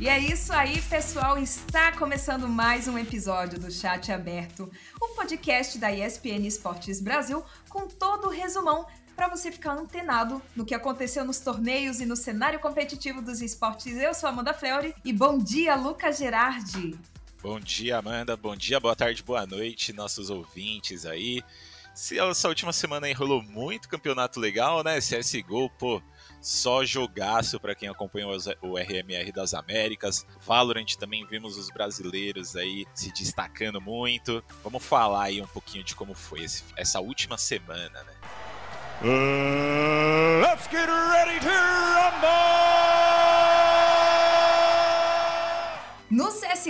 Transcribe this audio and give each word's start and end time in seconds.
E 0.00 0.08
é 0.08 0.16
isso 0.16 0.52
aí, 0.52 0.80
pessoal. 0.82 1.38
Está 1.38 1.90
começando 1.90 2.46
mais 2.46 2.86
um 2.86 2.96
episódio 2.96 3.58
do 3.58 3.68
Chat 3.68 4.12
Aberto, 4.12 4.70
o 5.00 5.08
podcast 5.08 5.76
da 5.76 5.92
ESPN 5.92 6.46
Esportes 6.46 7.00
Brasil, 7.00 7.44
com 7.68 7.88
todo 7.88 8.28
o 8.28 8.30
resumão 8.30 8.86
para 9.16 9.26
você 9.26 9.50
ficar 9.50 9.72
antenado 9.72 10.40
no 10.54 10.64
que 10.64 10.72
aconteceu 10.72 11.24
nos 11.24 11.40
torneios 11.40 12.00
e 12.00 12.06
no 12.06 12.14
cenário 12.14 12.60
competitivo 12.60 13.20
dos 13.20 13.42
esportes. 13.42 13.96
Eu 13.96 14.14
sou 14.14 14.28
Amanda 14.28 14.54
Fleury 14.54 14.94
e 15.04 15.12
bom 15.12 15.36
dia, 15.36 15.74
Lucas 15.74 16.16
Gerardi. 16.16 16.96
Bom 17.42 17.58
dia, 17.58 17.98
Amanda. 17.98 18.36
Bom 18.36 18.54
dia, 18.54 18.78
boa 18.78 18.94
tarde, 18.94 19.20
boa 19.24 19.44
noite, 19.46 19.92
nossos 19.92 20.30
ouvintes 20.30 21.04
aí. 21.06 21.42
Essa 22.30 22.48
última 22.48 22.72
semana 22.72 23.08
aí 23.08 23.12
rolou 23.12 23.42
muito 23.42 23.88
campeonato 23.88 24.38
legal, 24.38 24.84
né? 24.84 25.00
CSGO, 25.00 25.68
pô, 25.70 26.00
só 26.40 26.84
jogaço 26.84 27.58
para 27.60 27.74
quem 27.74 27.88
acompanhou 27.88 28.36
o 28.62 28.76
RMR 28.76 29.32
das 29.32 29.54
Américas. 29.54 30.26
Valorant 30.46 30.94
também 30.96 31.26
vimos 31.26 31.56
os 31.56 31.70
brasileiros 31.70 32.56
aí 32.56 32.86
se 32.94 33.12
destacando 33.12 33.80
muito. 33.80 34.42
Vamos 34.62 34.84
falar 34.84 35.24
aí 35.24 35.40
um 35.40 35.46
pouquinho 35.46 35.84
de 35.84 35.94
como 35.94 36.14
foi 36.14 36.44
esse, 36.44 36.64
essa 36.76 37.00
última 37.00 37.36
semana, 37.38 38.02
né? 38.02 38.12
Uh, 39.00 40.40
let's 40.40 40.66
get 40.68 40.88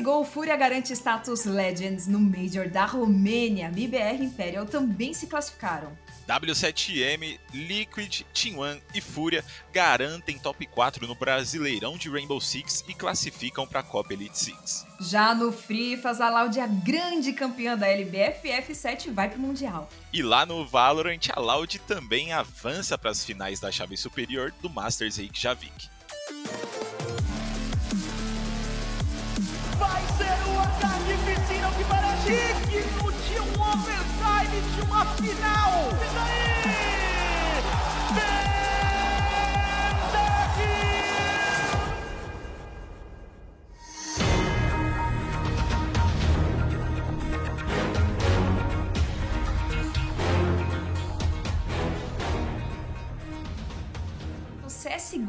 CSGO, 0.08 0.24
Fúria 0.24 0.56
garante 0.56 0.92
status 0.94 1.44
Legends 1.44 2.06
no 2.06 2.18
Major 2.18 2.68
da 2.68 2.86
Romênia. 2.86 3.70
MIBR 3.70 4.22
Imperial 4.22 4.64
também 4.64 5.12
se 5.12 5.26
classificaram. 5.26 5.96
W7M, 6.26 7.38
Liquid, 7.52 8.22
T1 8.34 8.80
e 8.94 9.00
Fúria 9.00 9.44
garantem 9.72 10.38
top 10.38 10.66
4 10.66 11.06
no 11.06 11.14
Brasileirão 11.14 11.96
de 11.96 12.08
Rainbow 12.08 12.40
Six 12.40 12.84
e 12.88 12.94
classificam 12.94 13.66
para 13.66 13.80
a 13.80 13.82
Copa 13.82 14.12
Elite 14.12 14.38
Six. 14.38 14.86
Já 15.00 15.34
no 15.34 15.52
Frifas, 15.52 16.20
a 16.20 16.28
Loud, 16.28 16.58
a 16.58 16.66
grande 16.66 17.32
campeã 17.32 17.76
da 17.76 17.86
LBF 17.86 18.48
F7, 18.48 19.12
vai 19.12 19.28
para 19.28 19.38
o 19.38 19.42
Mundial. 19.42 19.88
E 20.12 20.22
lá 20.22 20.44
no 20.44 20.66
Valorant, 20.66 21.28
a 21.34 21.40
Loud 21.40 21.78
também 21.80 22.32
avança 22.32 22.96
para 22.98 23.10
as 23.10 23.24
finais 23.24 23.60
da 23.60 23.70
chave 23.70 23.96
superior 23.96 24.52
do 24.62 24.68
Masters 24.68 25.16
Reykjavik. 25.16 25.88
Vai 29.78 30.02
ser 30.16 30.50
o 30.50 30.60
ataque 30.60 31.16
piscina 31.24 31.70
que 31.70 31.84
parece 31.84 32.54
digno 32.68 33.12
de 33.12 33.40
um 33.40 33.62
overtime 33.62 34.60
de 34.74 34.80
uma 34.82 35.04
final. 35.04 35.88
Isso 36.02 36.18
aí! 36.18 36.47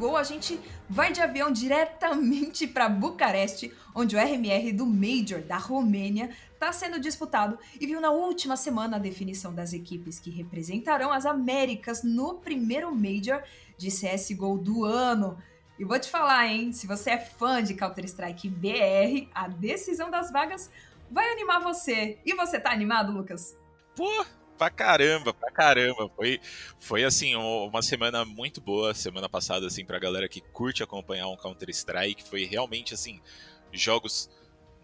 CSGO, 0.00 0.16
a 0.16 0.22
gente 0.22 0.58
vai 0.88 1.12
de 1.12 1.20
avião 1.20 1.52
diretamente 1.52 2.66
para 2.66 2.88
Bucareste, 2.88 3.72
onde 3.94 4.16
o 4.16 4.18
RMR 4.18 4.72
do 4.72 4.86
Major 4.86 5.42
da 5.42 5.58
Romênia 5.58 6.30
está 6.54 6.72
sendo 6.72 6.98
disputado 6.98 7.58
e 7.78 7.86
viu 7.86 8.00
na 8.00 8.10
última 8.10 8.56
semana 8.56 8.96
a 8.96 9.00
definição 9.00 9.54
das 9.54 9.74
equipes 9.74 10.18
que 10.18 10.30
representarão 10.30 11.12
as 11.12 11.26
Américas 11.26 12.02
no 12.02 12.34
primeiro 12.34 12.94
Major 12.94 13.42
de 13.76 13.88
CSGO 13.88 14.56
do 14.58 14.84
ano. 14.84 15.36
E 15.78 15.84
vou 15.84 15.98
te 15.98 16.10
falar, 16.10 16.46
hein? 16.46 16.72
Se 16.72 16.86
você 16.86 17.10
é 17.10 17.18
fã 17.18 17.62
de 17.62 17.74
Counter-Strike 17.74 18.48
BR, 18.48 19.28
a 19.34 19.48
decisão 19.48 20.10
das 20.10 20.32
vagas 20.32 20.70
vai 21.10 21.30
animar 21.30 21.60
você. 21.60 22.18
E 22.24 22.34
você 22.34 22.58
tá 22.58 22.70
animado, 22.70 23.12
Lucas? 23.12 23.56
Pô, 23.96 24.24
pra 24.60 24.68
caramba, 24.68 25.32
pra 25.32 25.50
caramba. 25.50 26.10
Foi, 26.14 26.38
foi 26.78 27.02
assim, 27.02 27.34
uma 27.34 27.80
semana 27.80 28.26
muito 28.26 28.60
boa, 28.60 28.92
semana 28.92 29.26
passada, 29.26 29.66
assim, 29.66 29.86
pra 29.86 29.98
galera 29.98 30.28
que 30.28 30.42
curte 30.42 30.82
acompanhar 30.82 31.28
um 31.28 31.36
Counter-Strike. 31.36 32.28
Foi 32.28 32.44
realmente, 32.44 32.92
assim, 32.92 33.22
jogos 33.72 34.28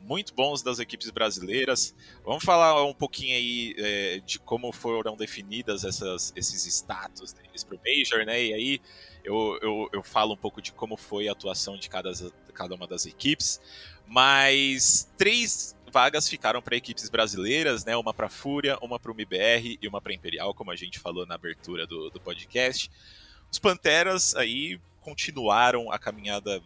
muito 0.00 0.32
bons 0.32 0.62
das 0.62 0.78
equipes 0.78 1.10
brasileiras. 1.10 1.94
Vamos 2.24 2.42
falar 2.42 2.82
um 2.86 2.94
pouquinho 2.94 3.36
aí 3.36 3.74
é, 3.76 4.20
de 4.20 4.38
como 4.38 4.72
foram 4.72 5.14
definidas 5.14 5.84
essas, 5.84 6.32
esses 6.34 6.64
status 6.64 7.34
deles 7.34 7.62
pro 7.62 7.78
Major, 7.84 8.24
né? 8.24 8.42
E 8.42 8.54
aí 8.54 8.80
eu, 9.22 9.58
eu, 9.60 9.90
eu 9.92 10.02
falo 10.02 10.32
um 10.32 10.38
pouco 10.38 10.62
de 10.62 10.72
como 10.72 10.96
foi 10.96 11.28
a 11.28 11.32
atuação 11.32 11.76
de 11.76 11.90
cada, 11.90 12.10
cada 12.54 12.74
uma 12.74 12.86
das 12.86 13.04
equipes. 13.04 13.60
Mas 14.06 15.12
três 15.18 15.75
vagas 15.90 16.28
ficaram 16.28 16.60
para 16.60 16.76
equipes 16.76 17.08
brasileiras, 17.08 17.84
né? 17.84 17.96
Uma 17.96 18.12
para 18.12 18.28
Fúria, 18.28 18.78
uma 18.80 18.98
para 18.98 19.10
o 19.10 19.14
MBR 19.14 19.78
e 19.80 19.88
uma 19.88 20.00
para 20.00 20.12
Imperial, 20.12 20.54
como 20.54 20.70
a 20.70 20.76
gente 20.76 20.98
falou 20.98 21.26
na 21.26 21.34
abertura 21.34 21.86
do, 21.86 22.10
do 22.10 22.20
podcast. 22.20 22.90
Os 23.50 23.58
Panteras 23.58 24.34
aí 24.34 24.80
continuaram 25.00 25.90
a 25.90 25.98
caminhada 25.98 26.62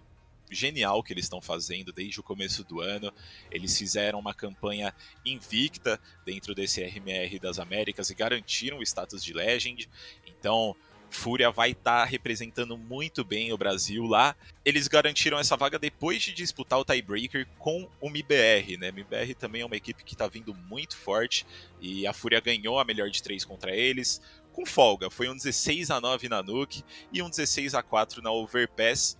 genial 0.50 1.02
que 1.02 1.12
eles 1.12 1.26
estão 1.26 1.40
fazendo 1.40 1.92
desde 1.92 2.18
o 2.18 2.22
começo 2.22 2.64
do 2.64 2.80
ano. 2.80 3.12
Eles 3.50 3.76
fizeram 3.78 4.18
uma 4.18 4.34
campanha 4.34 4.92
invicta 5.24 6.00
dentro 6.24 6.54
desse 6.54 6.82
RMR 6.82 7.38
das 7.38 7.58
Américas 7.58 8.10
e 8.10 8.14
garantiram 8.14 8.78
o 8.78 8.82
status 8.82 9.22
de 9.22 9.32
Legend. 9.32 9.88
Então, 10.26 10.74
Fúria 11.10 11.50
vai 11.50 11.72
estar 11.72 12.00
tá 12.00 12.04
representando 12.04 12.78
muito 12.78 13.24
bem 13.24 13.52
o 13.52 13.58
Brasil 13.58 14.04
lá. 14.04 14.34
Eles 14.64 14.88
garantiram 14.88 15.38
essa 15.38 15.56
vaga 15.56 15.78
depois 15.78 16.22
de 16.22 16.32
disputar 16.32 16.78
o 16.78 16.84
tiebreaker 16.84 17.46
com 17.58 17.88
o 18.00 18.08
MIBR, 18.08 18.78
né? 18.78 18.92
MIBR 18.92 19.34
também 19.34 19.62
é 19.62 19.66
uma 19.66 19.76
equipe 19.76 20.04
que 20.04 20.14
está 20.14 20.28
vindo 20.28 20.54
muito 20.54 20.96
forte 20.96 21.44
e 21.80 22.06
a 22.06 22.12
Fúria 22.12 22.40
ganhou 22.40 22.78
a 22.78 22.84
melhor 22.84 23.10
de 23.10 23.22
três 23.22 23.44
contra 23.44 23.74
eles 23.74 24.20
com 24.52 24.64
folga. 24.64 25.10
Foi 25.10 25.28
um 25.28 25.36
16 25.36 25.90
a 25.90 26.00
9 26.00 26.28
na 26.28 26.42
Nuke 26.42 26.84
e 27.12 27.22
um 27.22 27.30
16 27.30 27.74
a 27.74 27.82
4 27.82 28.22
na 28.22 28.30
Overpass. 28.30 29.18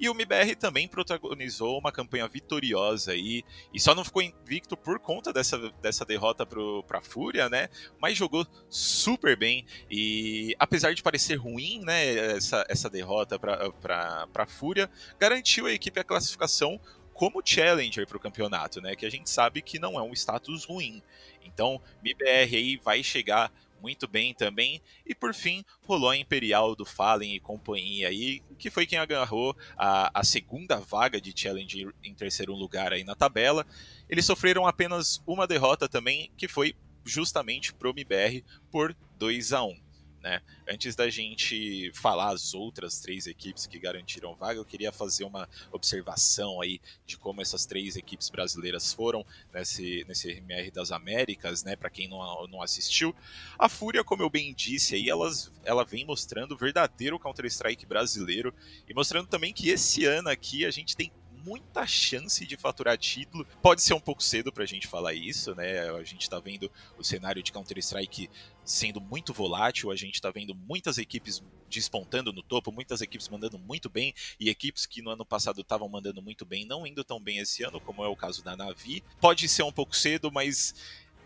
E 0.00 0.08
o 0.08 0.14
MBR 0.14 0.56
também 0.56 0.88
protagonizou 0.88 1.78
uma 1.78 1.92
campanha 1.92 2.26
vitoriosa 2.26 3.12
aí, 3.12 3.44
e 3.72 3.78
só 3.78 3.94
não 3.94 4.02
ficou 4.02 4.22
invicto 4.22 4.74
por 4.74 4.98
conta 4.98 5.30
dessa, 5.30 5.58
dessa 5.82 6.06
derrota 6.06 6.46
pro, 6.46 6.82
pra 6.84 7.02
Fúria, 7.02 7.50
né? 7.50 7.68
Mas 8.00 8.16
jogou 8.16 8.46
super 8.70 9.36
bem, 9.36 9.66
e 9.90 10.56
apesar 10.58 10.94
de 10.94 11.02
parecer 11.02 11.34
ruim, 11.34 11.82
né, 11.84 12.34
essa, 12.36 12.64
essa 12.66 12.88
derrota 12.88 13.38
pra, 13.38 13.70
pra, 13.72 14.26
pra 14.28 14.46
Fúria, 14.46 14.90
garantiu 15.18 15.66
a 15.66 15.72
equipe 15.72 16.00
a 16.00 16.04
classificação 16.04 16.80
como 17.12 17.42
challenger 17.44 18.06
para 18.06 18.16
o 18.16 18.20
campeonato, 18.20 18.80
né? 18.80 18.96
Que 18.96 19.04
a 19.04 19.10
gente 19.10 19.28
sabe 19.28 19.60
que 19.60 19.78
não 19.78 19.98
é 19.98 20.02
um 20.02 20.14
status 20.14 20.64
ruim. 20.64 21.02
Então, 21.44 21.78
MBR 22.02 22.56
aí 22.56 22.80
vai 22.82 23.02
chegar 23.02 23.52
muito 23.80 24.06
bem 24.06 24.34
também. 24.34 24.80
E 25.06 25.14
por 25.14 25.34
fim, 25.34 25.64
rolou 25.82 26.10
a 26.10 26.16
Imperial 26.16 26.74
do 26.74 26.84
Fallen 26.84 27.34
e 27.34 27.40
companhia 27.40 28.08
aí, 28.08 28.42
que 28.58 28.70
foi 28.70 28.86
quem 28.86 28.98
agarrou 28.98 29.56
a, 29.76 30.20
a 30.20 30.24
segunda 30.24 30.78
vaga 30.78 31.20
de 31.20 31.32
Challenge 31.34 31.88
em 32.02 32.14
terceiro 32.14 32.54
lugar 32.54 32.92
aí 32.92 33.04
na 33.04 33.14
tabela. 33.14 33.66
Eles 34.08 34.24
sofreram 34.24 34.66
apenas 34.66 35.22
uma 35.26 35.46
derrota 35.46 35.88
também, 35.88 36.30
que 36.36 36.48
foi 36.48 36.74
justamente 37.04 37.72
pro 37.72 37.90
MBR 37.90 38.44
por 38.70 38.96
2 39.18 39.52
a 39.52 39.64
1 39.64 39.89
né? 40.22 40.40
Antes 40.68 40.94
da 40.94 41.08
gente 41.08 41.90
falar 41.94 42.30
as 42.30 42.54
outras 42.54 43.00
três 43.00 43.26
equipes 43.26 43.66
que 43.66 43.78
garantiram 43.78 44.34
vaga, 44.34 44.58
eu 44.58 44.64
queria 44.64 44.92
fazer 44.92 45.24
uma 45.24 45.48
observação 45.72 46.60
aí 46.60 46.80
de 47.06 47.16
como 47.16 47.40
essas 47.40 47.66
três 47.66 47.96
equipes 47.96 48.28
brasileiras 48.30 48.92
foram 48.92 49.24
nesse, 49.52 50.04
nesse 50.06 50.30
RMR 50.30 50.70
das 50.70 50.92
Américas, 50.92 51.64
né? 51.64 51.76
Para 51.76 51.90
quem 51.90 52.08
não, 52.08 52.46
não 52.48 52.62
assistiu. 52.62 53.14
A 53.58 53.68
Fúria, 53.68 54.04
como 54.04 54.22
eu 54.22 54.30
bem 54.30 54.54
disse 54.54 54.94
aí, 54.94 55.08
elas, 55.08 55.50
ela 55.64 55.84
vem 55.84 56.04
mostrando 56.04 56.52
o 56.52 56.56
verdadeiro 56.56 57.18
Counter-Strike 57.18 57.86
brasileiro 57.86 58.54
e 58.88 58.94
mostrando 58.94 59.26
também 59.26 59.52
que 59.52 59.68
esse 59.68 60.04
ano 60.04 60.28
aqui 60.28 60.64
a 60.64 60.70
gente 60.70 60.96
tem 60.96 61.10
muita 61.44 61.86
chance 61.86 62.44
de 62.46 62.56
faturar 62.56 62.96
título. 62.98 63.46
Pode 63.62 63.82
ser 63.82 63.94
um 63.94 64.00
pouco 64.00 64.22
cedo 64.22 64.52
pra 64.52 64.66
gente 64.66 64.86
falar 64.86 65.14
isso, 65.14 65.54
né? 65.54 65.88
A 65.90 66.04
gente 66.04 66.28
tá 66.28 66.38
vendo 66.38 66.70
o 66.98 67.04
cenário 67.04 67.42
de 67.42 67.52
Counter-Strike 67.52 68.30
sendo 68.70 69.00
muito 69.00 69.32
volátil, 69.32 69.90
a 69.90 69.96
gente 69.96 70.20
tá 70.20 70.30
vendo 70.30 70.54
muitas 70.54 70.96
equipes 70.96 71.42
despontando 71.68 72.32
no 72.32 72.40
topo, 72.40 72.70
muitas 72.70 73.00
equipes 73.00 73.28
mandando 73.28 73.58
muito 73.58 73.90
bem 73.90 74.14
e 74.38 74.48
equipes 74.48 74.86
que 74.86 75.02
no 75.02 75.10
ano 75.10 75.24
passado 75.24 75.60
estavam 75.60 75.88
mandando 75.88 76.22
muito 76.22 76.44
bem 76.44 76.64
não 76.64 76.86
indo 76.86 77.02
tão 77.02 77.20
bem 77.20 77.38
esse 77.38 77.64
ano, 77.64 77.80
como 77.80 78.04
é 78.04 78.08
o 78.08 78.14
caso 78.14 78.44
da 78.44 78.56
Navi. 78.56 79.02
Pode 79.20 79.48
ser 79.48 79.64
um 79.64 79.72
pouco 79.72 79.96
cedo, 79.96 80.30
mas 80.30 80.72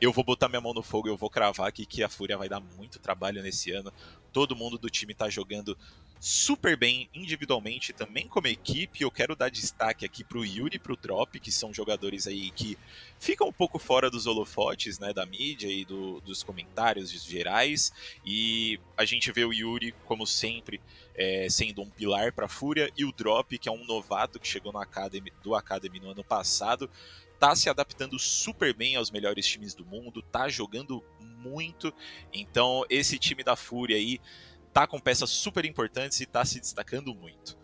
eu 0.01 0.11
vou 0.11 0.25
botar 0.25 0.49
minha 0.49 0.61
mão 0.61 0.73
no 0.73 0.83
fogo, 0.83 1.07
eu 1.07 1.19
vou 1.19 1.29
cravar 1.29 1.69
aqui 1.69 1.85
que 1.85 2.03
a 2.03 2.09
Fúria 2.09 2.39
vai 2.39 2.49
dar 2.49 2.61
muito 2.61 2.99
trabalho 2.99 3.43
nesse 3.43 3.71
ano. 3.73 3.93
Todo 4.33 4.57
mundo 4.57 4.79
do 4.79 4.89
time 4.89 5.15
tá 5.15 5.29
jogando 5.29 5.77
super 6.21 6.77
bem 6.77 7.09
individualmente 7.13 7.93
também 7.93 8.27
como 8.27 8.47
equipe. 8.47 9.03
Eu 9.03 9.11
quero 9.11 9.37
dar 9.37 9.51
destaque 9.51 10.05
aqui 10.05 10.25
para 10.25 10.39
o 10.39 10.45
Yuri 10.45 10.77
e 10.77 10.79
para 10.79 10.93
o 10.93 10.97
Drop, 10.97 11.39
que 11.39 11.53
são 11.53 11.73
jogadores 11.73 12.27
aí 12.27 12.51
que 12.51 12.79
ficam 13.19 13.49
um 13.49 13.53
pouco 13.53 13.79
fora 13.79 14.11
dos 14.11 14.27
holofotes, 14.27 14.99
né, 14.99 15.13
da 15.13 15.27
mídia 15.27 15.69
e 15.69 15.85
do, 15.85 16.21
dos 16.21 16.43
comentários 16.43 17.11
gerais. 17.11 17.93
E 18.25 18.81
a 18.97 19.05
gente 19.05 19.31
vê 19.33 19.45
o 19.45 19.53
Yuri, 19.53 19.93
como 20.07 20.27
sempre, 20.27 20.81
é, 21.15 21.49
sendo 21.51 21.83
um 21.83 21.91
pilar 21.91 22.33
para 22.33 22.47
a 22.47 22.49
Fúria, 22.49 22.91
e 22.97 23.05
o 23.05 23.13
Drop, 23.13 23.59
que 23.59 23.69
é 23.69 23.73
um 23.73 23.85
novato 23.85 24.41
que 24.41 24.49
chegou 24.49 24.73
no 24.73 24.79
Academy, 24.79 25.33
do 25.43 25.55
Academy 25.55 26.01
no 26.01 26.11
ano 26.11 26.25
passado, 26.25 26.91
tá 27.39 27.55
se 27.55 27.69
adaptando 27.69 28.19
super 28.19 28.73
bem 28.73 28.97
aos 28.97 29.11
melhores 29.11 29.47
times 29.47 29.75
do 29.75 29.85
mundo, 29.85 30.23
tá 30.23 30.49
jogando 30.49 31.05
muito. 31.21 31.93
Então, 32.33 32.85
esse 32.89 33.19
time 33.19 33.45
da 33.45 33.55
Fúria 33.55 33.97
aí 33.97 34.19
tá 34.75 34.89
com 34.89 34.99
peças 34.99 35.31
super 35.31 35.65
importantes 35.65 36.21
e 36.21 36.27
tá 36.27 36.45
se 36.45 36.59
destacando 36.59 37.15
muito. 37.15 37.57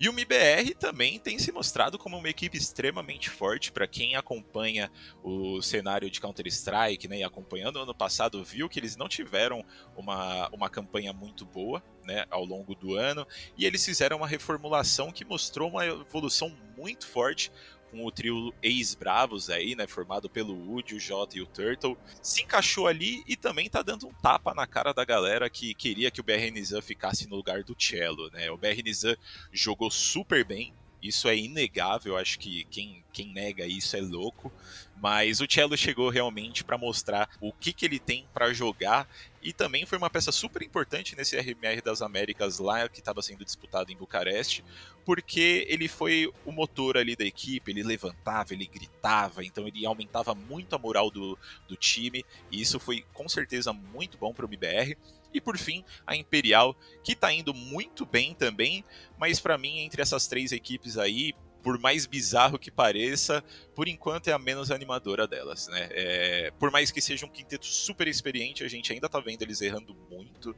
E 0.00 0.08
o 0.08 0.12
MIBR 0.12 0.76
também 0.78 1.18
tem 1.18 1.40
se 1.40 1.50
mostrado 1.50 1.98
como 1.98 2.16
uma 2.16 2.28
equipe 2.28 2.56
extremamente 2.56 3.28
forte 3.28 3.72
para 3.72 3.86
quem 3.86 4.14
acompanha 4.14 4.92
o 5.24 5.60
cenário 5.60 6.08
de 6.08 6.20
Counter-Strike, 6.20 7.08
né, 7.08 7.18
e 7.18 7.24
acompanhando 7.24 7.76
o 7.76 7.82
ano 7.82 7.94
passado, 7.94 8.44
viu 8.44 8.68
que 8.68 8.78
eles 8.78 8.96
não 8.96 9.08
tiveram 9.08 9.64
uma, 9.96 10.48
uma 10.50 10.70
campanha 10.70 11.12
muito 11.12 11.44
boa, 11.44 11.82
né, 12.04 12.26
ao 12.30 12.44
longo 12.44 12.76
do 12.76 12.94
ano, 12.94 13.26
e 13.56 13.66
eles 13.66 13.84
fizeram 13.84 14.18
uma 14.18 14.28
reformulação 14.28 15.10
que 15.10 15.24
mostrou 15.24 15.70
uma 15.70 15.84
evolução 15.84 16.56
muito 16.76 17.04
forte 17.04 17.50
com 17.90 18.04
o 18.04 18.10
trio 18.10 18.52
ex-bravos 18.62 19.50
aí, 19.50 19.74
né, 19.74 19.86
formado 19.86 20.28
pelo 20.28 20.54
Woody, 20.54 20.94
o 20.94 21.00
Jota 21.00 21.38
e 21.38 21.42
o 21.42 21.46
Turtle, 21.46 21.96
se 22.22 22.42
encaixou 22.42 22.86
ali 22.86 23.22
e 23.26 23.36
também 23.36 23.68
tá 23.68 23.82
dando 23.82 24.06
um 24.06 24.12
tapa 24.12 24.54
na 24.54 24.66
cara 24.66 24.92
da 24.92 25.04
galera 25.04 25.48
que 25.48 25.74
queria 25.74 26.10
que 26.10 26.20
o 26.20 26.24
BR 26.24 26.50
Nizam 26.52 26.82
ficasse 26.82 27.28
no 27.28 27.36
lugar 27.36 27.62
do 27.62 27.76
Cello, 27.78 28.30
né? 28.30 28.50
O 28.50 28.56
BR 28.56 28.82
Nizam 28.84 29.16
jogou 29.52 29.90
super 29.90 30.44
bem, 30.44 30.72
isso 31.02 31.28
é 31.28 31.36
inegável, 31.36 32.16
acho 32.16 32.38
que 32.38 32.64
quem, 32.64 33.04
quem 33.12 33.32
nega 33.32 33.66
isso 33.66 33.96
é 33.96 34.00
louco. 34.00 34.52
Mas 35.00 35.40
o 35.40 35.46
Cello 35.48 35.76
chegou 35.76 36.10
realmente 36.10 36.64
para 36.64 36.76
mostrar 36.76 37.30
o 37.40 37.52
que, 37.52 37.72
que 37.72 37.84
ele 37.84 38.00
tem 38.00 38.26
para 38.34 38.52
jogar 38.52 39.08
e 39.40 39.52
também 39.52 39.86
foi 39.86 39.96
uma 39.96 40.10
peça 40.10 40.32
super 40.32 40.62
importante 40.62 41.14
nesse 41.14 41.36
RMR 41.36 41.80
das 41.80 42.02
Américas 42.02 42.58
lá 42.58 42.88
que 42.88 42.98
estava 42.98 43.22
sendo 43.22 43.44
disputado 43.44 43.92
em 43.92 43.96
Bucareste, 43.96 44.64
porque 45.04 45.64
ele 45.68 45.86
foi 45.86 46.32
o 46.44 46.50
motor 46.50 46.96
ali 46.96 47.14
da 47.14 47.24
equipe, 47.24 47.70
ele 47.70 47.84
levantava, 47.84 48.52
ele 48.52 48.66
gritava, 48.66 49.44
então 49.44 49.68
ele 49.68 49.86
aumentava 49.86 50.34
muito 50.34 50.74
a 50.74 50.78
moral 50.78 51.10
do, 51.10 51.38
do 51.68 51.76
time 51.76 52.24
e 52.50 52.60
isso 52.60 52.80
foi 52.80 53.04
com 53.14 53.28
certeza 53.28 53.72
muito 53.72 54.18
bom 54.18 54.34
para 54.34 54.44
o 54.44 54.48
MBR. 54.48 54.98
E 55.32 55.40
por 55.40 55.58
fim, 55.58 55.84
a 56.06 56.16
Imperial, 56.16 56.76
que 57.04 57.12
está 57.12 57.32
indo 57.32 57.52
muito 57.52 58.06
bem 58.06 58.34
também, 58.34 58.84
mas 59.18 59.40
para 59.40 59.58
mim, 59.58 59.80
entre 59.80 60.00
essas 60.00 60.26
três 60.26 60.52
equipes 60.52 60.96
aí, 60.96 61.34
por 61.62 61.78
mais 61.78 62.06
bizarro 62.06 62.58
que 62.58 62.70
pareça, 62.70 63.44
por 63.74 63.88
enquanto 63.88 64.28
é 64.28 64.32
a 64.32 64.38
menos 64.38 64.70
animadora 64.70 65.26
delas, 65.26 65.68
né? 65.68 65.88
É, 65.90 66.52
por 66.58 66.70
mais 66.70 66.90
que 66.90 67.00
seja 67.00 67.26
um 67.26 67.28
quinteto 67.28 67.66
super 67.66 68.08
experiente, 68.08 68.64
a 68.64 68.68
gente 68.68 68.92
ainda 68.92 69.08
tá 69.08 69.20
vendo 69.20 69.42
eles 69.42 69.60
errando 69.60 69.94
muito 70.10 70.56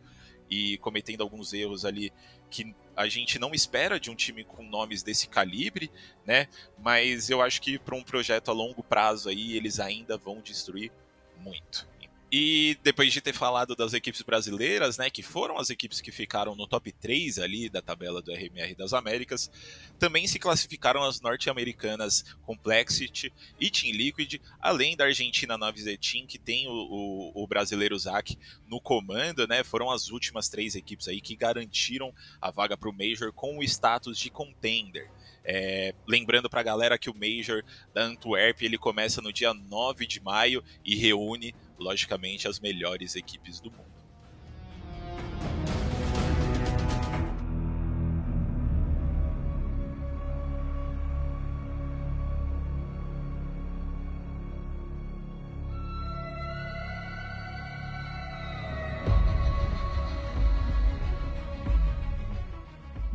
e 0.49 0.79
cometendo 0.79 1.23
alguns 1.23 1.53
erros 1.53 1.85
ali 1.85 2.13
que 2.51 2.75
a 2.97 3.09
gente 3.09 3.39
não 3.39 3.55
espera 3.55 3.99
de 3.99 4.11
um 4.11 4.15
time 4.15 4.45
com 4.45 4.63
nomes 4.63 5.03
desse 5.03 5.29
calibre, 5.29 5.91
né? 6.27 6.49
Mas 6.79 7.31
eu 7.31 7.41
acho 7.41 7.63
que 7.63 7.79
para 7.79 7.97
um 7.97 8.03
projeto 8.03 8.51
a 8.51 8.55
longo 8.55 8.83
prazo 8.83 9.29
aí, 9.29 9.57
eles 9.57 9.81
ainda 9.81 10.17
vão 10.17 10.41
destruir 10.41 10.93
muito. 11.39 11.89
E 12.33 12.79
depois 12.85 13.13
de 13.13 13.21
ter 13.21 13.33
falado 13.33 13.75
das 13.75 13.93
equipes 13.93 14.23
brasileiras, 14.23 14.97
né, 14.97 15.11
que 15.11 15.21
foram 15.21 15.59
as 15.59 15.69
equipes 15.69 16.01
que 16.01 16.13
ficaram 16.13 16.55
no 16.55 16.65
top 16.65 16.93
3 16.93 17.41
ali 17.41 17.69
da 17.69 17.83
tabela 17.83 18.23
do 18.23 18.33
RMR 18.33 18.73
das 18.77 18.93
Américas, 18.93 19.51
também 19.99 20.29
se 20.29 20.39
classificaram 20.39 21.03
as 21.03 21.21
norte-americanas 21.21 22.25
Complexity 22.43 23.33
e 23.59 23.69
Team 23.69 23.97
Liquid, 23.97 24.41
além 24.61 24.97
da 24.97 25.07
Argentina 25.07 25.59
Navize 25.59 25.99
Team, 25.99 26.25
que 26.25 26.39
tem 26.39 26.69
o, 26.69 26.71
o, 26.71 27.43
o 27.43 27.47
brasileiro 27.49 27.99
Zac 27.99 28.39
no 28.69 28.81
comando, 28.81 29.49
né, 29.49 29.65
foram 29.65 29.91
as 29.91 30.09
últimas 30.11 30.49
três 30.49 30.77
equipes 30.77 31.09
aí 31.09 31.21
que 31.21 31.35
garantiram 31.35 32.15
a 32.41 32.53
vaga 32.53 32.77
para 32.77 32.89
o 32.89 32.93
Major 32.93 33.33
com 33.33 33.59
o 33.59 33.65
status 33.65 34.17
de 34.17 34.31
contender. 34.31 35.11
É, 35.45 35.95
lembrando 36.07 36.51
para 36.51 36.61
a 36.61 36.65
galera 36.65 36.99
que 36.99 37.11
o 37.11 37.15
Major 37.15 37.65
da 37.95 38.03
Antwerp 38.03 38.63
ele 38.63 38.77
começa 38.77 39.23
no 39.23 39.33
dia 39.33 39.55
9 39.55 40.07
de 40.07 40.21
maio 40.21 40.63
e 40.85 40.95
reúne 40.97 41.55
logicamente, 41.81 42.47
as 42.47 42.61
melhores 42.61 43.17
equipes 43.17 43.59
do 43.59 43.71
mundo. 43.71 43.90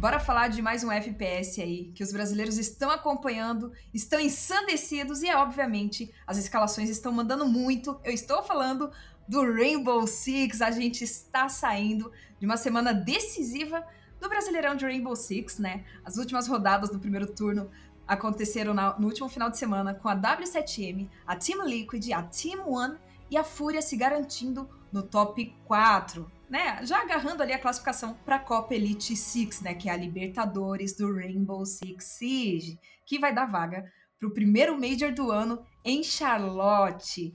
Bora 0.05 0.19
falar 0.19 0.49
de 0.49 0.61
mais 0.61 0.83
um 0.83 0.91
FPS 0.91 1.59
aí, 1.59 1.85
que 1.95 2.03
os 2.03 2.11
brasileiros 2.11 2.59
estão 2.59 2.91
acompanhando, 2.91 3.71
estão 3.91 4.19
ensandecidos 4.19 5.23
e, 5.23 5.33
obviamente, 5.33 6.13
as 6.27 6.37
escalações 6.37 6.91
estão 6.91 7.11
mandando 7.11 7.47
muito. 7.47 7.99
Eu 8.03 8.13
estou 8.13 8.43
falando 8.43 8.91
do 9.27 9.41
Rainbow 9.41 10.05
Six, 10.05 10.61
a 10.61 10.69
gente 10.69 11.03
está 11.03 11.49
saindo 11.49 12.11
de 12.39 12.45
uma 12.45 12.55
semana 12.55 12.93
decisiva 12.93 13.83
do 14.21 14.29
Brasileirão 14.29 14.75
de 14.75 14.85
Rainbow 14.85 15.15
Six, 15.15 15.57
né? 15.57 15.83
As 16.03 16.17
últimas 16.17 16.47
rodadas 16.47 16.91
do 16.91 16.99
primeiro 16.99 17.25
turno 17.25 17.71
aconteceram 18.07 18.75
no 18.75 19.07
último 19.07 19.27
final 19.27 19.49
de 19.49 19.57
semana 19.57 19.95
com 19.95 20.07
a 20.07 20.15
W7M, 20.15 21.09
a 21.25 21.35
Team 21.35 21.65
Liquid, 21.65 22.13
a 22.13 22.21
Team 22.21 22.69
One 22.69 22.95
e 23.31 23.37
a 23.37 23.43
Fúria 23.43 23.81
se 23.81 23.97
garantindo 23.97 24.69
no 24.91 25.01
top 25.01 25.51
4 25.65 26.31
né, 26.49 26.85
já 26.85 27.01
agarrando 27.01 27.41
ali 27.41 27.53
a 27.53 27.59
classificação 27.59 28.13
para 28.25 28.37
a 28.37 28.39
Copa 28.39 28.73
Elite 28.73 29.15
Six, 29.15 29.61
né, 29.61 29.73
que 29.73 29.89
é 29.89 29.91
a 29.91 29.97
Libertadores 29.97 30.95
do 30.95 31.13
Rainbow 31.13 31.65
Six 31.65 32.03
Siege, 32.03 32.79
que 33.05 33.19
vai 33.19 33.33
dar 33.33 33.45
vaga 33.45 33.91
para 34.19 34.27
o 34.27 34.33
primeiro 34.33 34.79
Major 34.79 35.13
do 35.13 35.31
ano 35.31 35.65
em 35.83 36.03
Charlotte. 36.03 37.33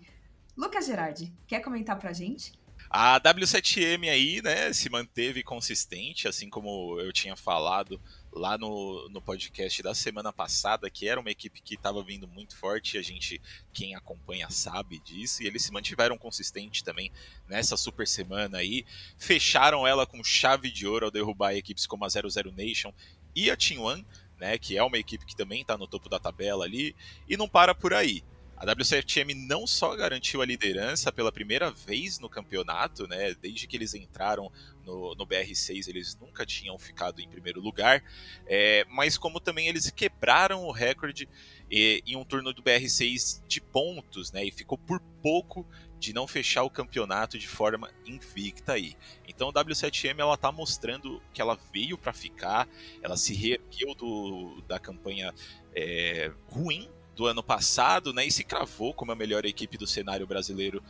Lucas 0.56 0.86
Gerardi, 0.86 1.32
quer 1.46 1.60
comentar 1.60 1.98
para 1.98 2.10
a 2.10 2.12
gente? 2.12 2.52
A 2.92 3.20
W7M 3.20 4.10
aí, 4.10 4.42
né, 4.42 4.72
se 4.72 4.90
manteve 4.90 5.44
consistente, 5.44 6.26
assim 6.26 6.50
como 6.50 7.00
eu 7.00 7.12
tinha 7.12 7.36
falado 7.36 8.00
lá 8.32 8.58
no, 8.58 9.08
no 9.10 9.22
podcast 9.22 9.80
da 9.80 9.94
semana 9.94 10.32
passada, 10.32 10.90
que 10.90 11.06
era 11.06 11.20
uma 11.20 11.30
equipe 11.30 11.62
que 11.62 11.76
estava 11.76 12.02
vindo 12.02 12.26
muito 12.26 12.56
forte, 12.56 12.98
a 12.98 13.02
gente, 13.02 13.40
quem 13.72 13.94
acompanha 13.94 14.50
sabe 14.50 14.98
disso, 14.98 15.40
e 15.40 15.46
eles 15.46 15.62
se 15.62 15.72
mantiveram 15.72 16.18
consistentes 16.18 16.82
também 16.82 17.12
nessa 17.48 17.76
super 17.76 18.08
semana 18.08 18.58
aí, 18.58 18.84
fecharam 19.16 19.86
ela 19.86 20.04
com 20.04 20.24
chave 20.24 20.68
de 20.68 20.84
ouro 20.84 21.06
ao 21.06 21.12
derrubar 21.12 21.54
equipes 21.54 21.86
como 21.86 22.04
a 22.04 22.08
00 22.08 22.50
Nation 22.50 22.92
e 23.36 23.52
a 23.52 23.56
Team 23.56 23.82
One, 23.84 24.04
né, 24.36 24.58
que 24.58 24.76
é 24.76 24.82
uma 24.82 24.98
equipe 24.98 25.24
que 25.24 25.36
também 25.36 25.60
está 25.60 25.78
no 25.78 25.86
topo 25.86 26.08
da 26.08 26.18
tabela 26.18 26.64
ali, 26.64 26.96
e 27.28 27.36
não 27.36 27.48
para 27.48 27.72
por 27.72 27.94
aí. 27.94 28.24
A 28.60 28.66
W7M 28.66 29.46
não 29.46 29.66
só 29.66 29.96
garantiu 29.96 30.42
a 30.42 30.44
liderança 30.44 31.10
pela 31.10 31.32
primeira 31.32 31.70
vez 31.70 32.18
no 32.18 32.28
campeonato, 32.28 33.08
né? 33.08 33.34
Desde 33.40 33.66
que 33.66 33.74
eles 33.74 33.94
entraram 33.94 34.52
no, 34.84 35.14
no 35.14 35.26
BR6, 35.26 35.88
eles 35.88 36.14
nunca 36.20 36.44
tinham 36.44 36.78
ficado 36.78 37.22
em 37.22 37.28
primeiro 37.28 37.58
lugar, 37.58 38.04
é, 38.46 38.84
mas 38.90 39.16
como 39.16 39.40
também 39.40 39.66
eles 39.66 39.90
quebraram 39.90 40.64
o 40.64 40.72
recorde 40.72 41.26
e, 41.70 42.02
em 42.06 42.16
um 42.16 42.24
turno 42.24 42.52
do 42.52 42.62
BR6 42.62 43.42
de 43.48 43.62
pontos, 43.62 44.30
né? 44.30 44.44
E 44.44 44.50
ficou 44.50 44.76
por 44.76 45.00
pouco 45.22 45.66
de 45.98 46.12
não 46.12 46.26
fechar 46.26 46.62
o 46.62 46.70
campeonato 46.70 47.38
de 47.38 47.48
forma 47.48 47.90
invicta 48.04 48.74
aí. 48.74 48.94
Então 49.26 49.48
a 49.48 49.52
W7M 49.54 50.18
ela 50.18 50.36
tá 50.36 50.52
mostrando 50.52 51.22
que 51.32 51.40
ela 51.40 51.58
veio 51.72 51.96
para 51.96 52.12
ficar, 52.12 52.68
ela 53.00 53.16
se 53.16 53.32
reergueu 53.32 53.94
do, 53.94 54.62
da 54.68 54.78
campanha 54.78 55.32
é, 55.74 56.30
ruim 56.46 56.90
do 57.20 57.26
ano 57.26 57.42
passado, 57.42 58.14
né, 58.14 58.24
e 58.24 58.32
se 58.32 58.42
cravou 58.42 58.94
como 58.94 59.12
a 59.12 59.14
melhor 59.14 59.44
equipe 59.44 59.76
do 59.76 59.86
cenário 59.86 60.26
brasileiro 60.26 60.82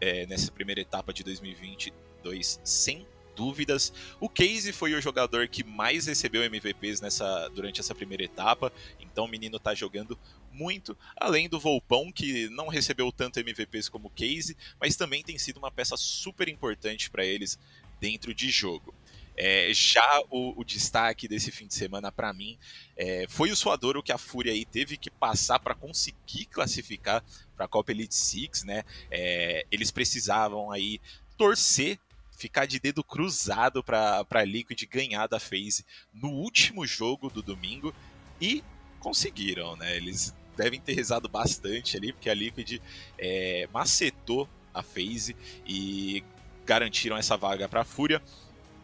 é, 0.00 0.24
nessa 0.26 0.52
primeira 0.52 0.80
etapa 0.80 1.12
de 1.12 1.24
2022, 1.24 2.60
sem 2.62 3.04
dúvidas. 3.34 3.92
O 4.20 4.28
Casey 4.28 4.70
foi 4.72 4.94
o 4.94 5.00
jogador 5.00 5.48
que 5.48 5.64
mais 5.64 6.06
recebeu 6.06 6.44
MVPs 6.44 7.00
nessa, 7.00 7.48
durante 7.48 7.80
essa 7.80 7.96
primeira 7.96 8.22
etapa, 8.22 8.72
então 9.00 9.24
o 9.24 9.28
menino 9.28 9.58
tá 9.58 9.74
jogando 9.74 10.16
muito, 10.52 10.96
além 11.16 11.48
do 11.48 11.58
Volpão, 11.58 12.12
que 12.12 12.48
não 12.50 12.68
recebeu 12.68 13.10
tanto 13.10 13.40
MVPs 13.40 13.88
como 13.88 14.06
o 14.06 14.10
Casey, 14.10 14.56
mas 14.80 14.94
também 14.94 15.24
tem 15.24 15.36
sido 15.36 15.56
uma 15.56 15.72
peça 15.72 15.96
super 15.96 16.48
importante 16.48 17.10
para 17.10 17.24
eles 17.24 17.58
dentro 18.00 18.32
de 18.32 18.50
jogo. 18.50 18.94
É, 19.36 19.70
já 19.72 20.22
o, 20.30 20.60
o, 20.60 20.64
destaque 20.64 21.26
desse 21.26 21.50
fim 21.50 21.66
de 21.66 21.74
semana 21.74 22.12
para 22.12 22.32
mim 22.32 22.58
é, 22.96 23.24
foi 23.28 23.50
o 23.50 23.56
suadouro 23.56 24.02
que 24.02 24.12
a 24.12 24.18
Fúria 24.18 24.52
aí 24.52 24.64
teve 24.64 24.96
que 24.96 25.10
passar 25.10 25.58
para 25.58 25.74
conseguir 25.74 26.44
classificar 26.46 27.24
para 27.56 27.64
a 27.64 27.68
Copa 27.68 27.92
Elite 27.92 28.14
Six, 28.14 28.64
né? 28.64 28.84
É, 29.10 29.66
eles 29.70 29.90
precisavam 29.90 30.70
aí 30.70 31.00
torcer 31.36 31.98
ficar 32.36 32.66
de 32.66 32.80
dedo 32.80 33.04
cruzado 33.04 33.82
para 33.84 34.26
a 34.28 34.44
Liquid 34.44 34.82
ganhar 34.86 35.26
da 35.28 35.38
FaZe 35.38 35.84
no 36.12 36.28
último 36.28 36.84
jogo 36.86 37.30
do 37.30 37.40
domingo 37.40 37.94
e 38.40 38.64
conseguiram, 38.98 39.76
né? 39.76 39.96
Eles 39.96 40.34
devem 40.56 40.80
ter 40.80 40.94
rezado 40.94 41.28
bastante 41.28 41.96
ali, 41.96 42.12
porque 42.12 42.28
a 42.28 42.34
Liquid 42.34 42.80
é, 43.18 43.68
macetou 43.72 44.48
a 44.74 44.82
FaZe 44.82 45.36
e 45.66 46.24
garantiram 46.64 47.16
essa 47.16 47.36
vaga 47.36 47.68
para 47.68 47.82
a 47.82 47.84
Fúria. 47.84 48.22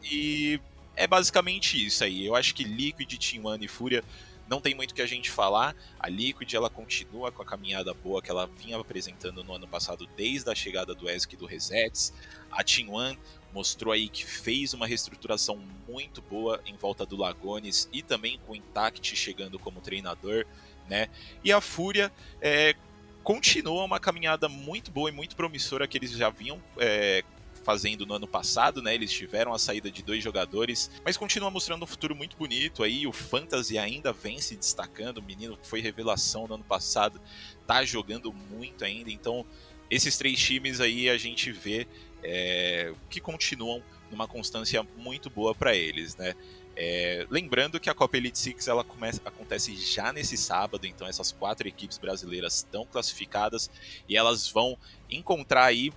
E 0.02 0.61
é 0.97 1.07
basicamente 1.07 1.85
isso 1.85 2.02
aí. 2.05 2.26
Eu 2.26 2.35
acho 2.35 2.55
que 2.55 2.64
Liquid, 2.64 3.17
Team 3.19 3.47
One 3.47 3.64
e 3.64 3.69
Fúria 3.69 4.02
não 4.49 4.61
tem 4.61 4.75
muito 4.75 4.95
que 4.95 5.02
a 5.02 5.07
gente 5.07 5.31
falar. 5.31 5.76
A 5.99 6.09
Liquid 6.09 6.52
ela 6.55 6.71
continua 6.71 7.31
com 7.31 7.43
a 7.43 7.45
caminhada 7.45 7.93
boa 7.93 8.23
que 8.23 8.31
ela 8.31 8.47
vinha 8.47 8.78
apresentando 8.78 9.45
no 9.45 9.55
ano 9.55 9.69
passado 9.69 10.09
desde 10.17 10.50
a 10.50 10.55
chegada 10.55 10.95
do 10.95 11.09
ESC 11.09 11.35
e 11.35 11.37
do 11.37 11.47
Resets. 11.47 12.12
A 12.50 12.64
Team 12.64 12.90
One 12.90 13.19
mostrou 13.52 13.93
aí 13.93 14.09
que 14.09 14.25
fez 14.25 14.75
uma 14.75 14.87
reestruturação 14.87 15.62
muito 15.87 16.21
boa 16.23 16.61
em 16.67 16.75
volta 16.76 17.05
do 17.05 17.17
Lagones 17.17 17.88
e 17.93 18.02
também 18.02 18.38
com 18.47 18.52
o 18.52 18.57
Intact 18.57 19.14
chegando 19.14 19.59
como 19.59 19.81
treinador, 19.81 20.47
né? 20.88 21.09
E 21.45 21.52
a 21.52 21.61
Fúria 21.61 22.12
é, 22.40 22.75
continua 23.23 23.85
uma 23.85 24.00
caminhada 24.00 24.49
muito 24.49 24.90
boa 24.90 25.11
e 25.11 25.12
muito 25.12 25.37
promissora 25.37 25.87
que 25.87 25.99
eles 25.99 26.11
já 26.12 26.31
vinham 26.31 26.62
é, 26.78 27.23
fazendo 27.68 28.06
no 28.06 28.14
ano 28.14 28.26
passado, 28.26 28.80
né? 28.80 28.94
Eles 28.94 29.12
tiveram 29.12 29.52
a 29.52 29.58
saída 29.58 29.90
de 29.90 30.02
dois 30.02 30.25
jogadores, 30.25 30.90
mas 31.04 31.18
continua 31.18 31.50
mostrando 31.50 31.82
um 31.82 31.87
futuro 31.87 32.16
muito 32.16 32.34
bonito 32.34 32.82
aí. 32.82 33.06
O 33.06 33.12
Fantasy 33.12 33.76
ainda 33.76 34.10
vem 34.10 34.40
se 34.40 34.56
destacando. 34.56 35.18
O 35.18 35.22
menino 35.22 35.54
que 35.54 35.66
foi 35.66 35.82
revelação 35.82 36.48
no 36.48 36.54
ano 36.54 36.64
passado 36.64 37.20
tá 37.66 37.84
jogando 37.84 38.32
muito 38.32 38.87
ainda. 38.87 39.10
Então, 39.10 39.44
esses 39.90 40.16
três 40.16 40.40
times 40.40 40.80
aí 40.80 41.10
a 41.10 41.18
gente 41.18 41.52
vê 41.52 41.87
é, 42.22 42.94
que 43.10 43.20
continuam 43.20 43.82
numa 44.10 44.26
constância 44.26 44.82
muito 44.96 45.28
boa 45.28 45.54
para 45.54 45.76
eles, 45.76 46.16
né? 46.16 46.34
É, 46.75 47.26
lembrando 47.28 47.78
que 47.78 47.90
a 47.90 47.94
Copa 47.94 48.16
Elite 48.16 48.38
Six 48.38 48.66
ela 48.66 48.82
começa, 48.82 49.20
acontece 49.26 49.76
já 49.76 50.10
nesse 50.10 50.38
sábado, 50.38 50.87
então 50.87 51.06
essas 51.06 51.32
quatro 51.32 51.68
equipes 51.68 51.98
brasileiras 51.98 52.54
estão 52.54 52.87
classificadas 52.87 53.70
e 54.08 54.16
elas 54.16 54.48
vão 54.48 54.78
encontrar 55.10 55.64
aí 55.64 55.92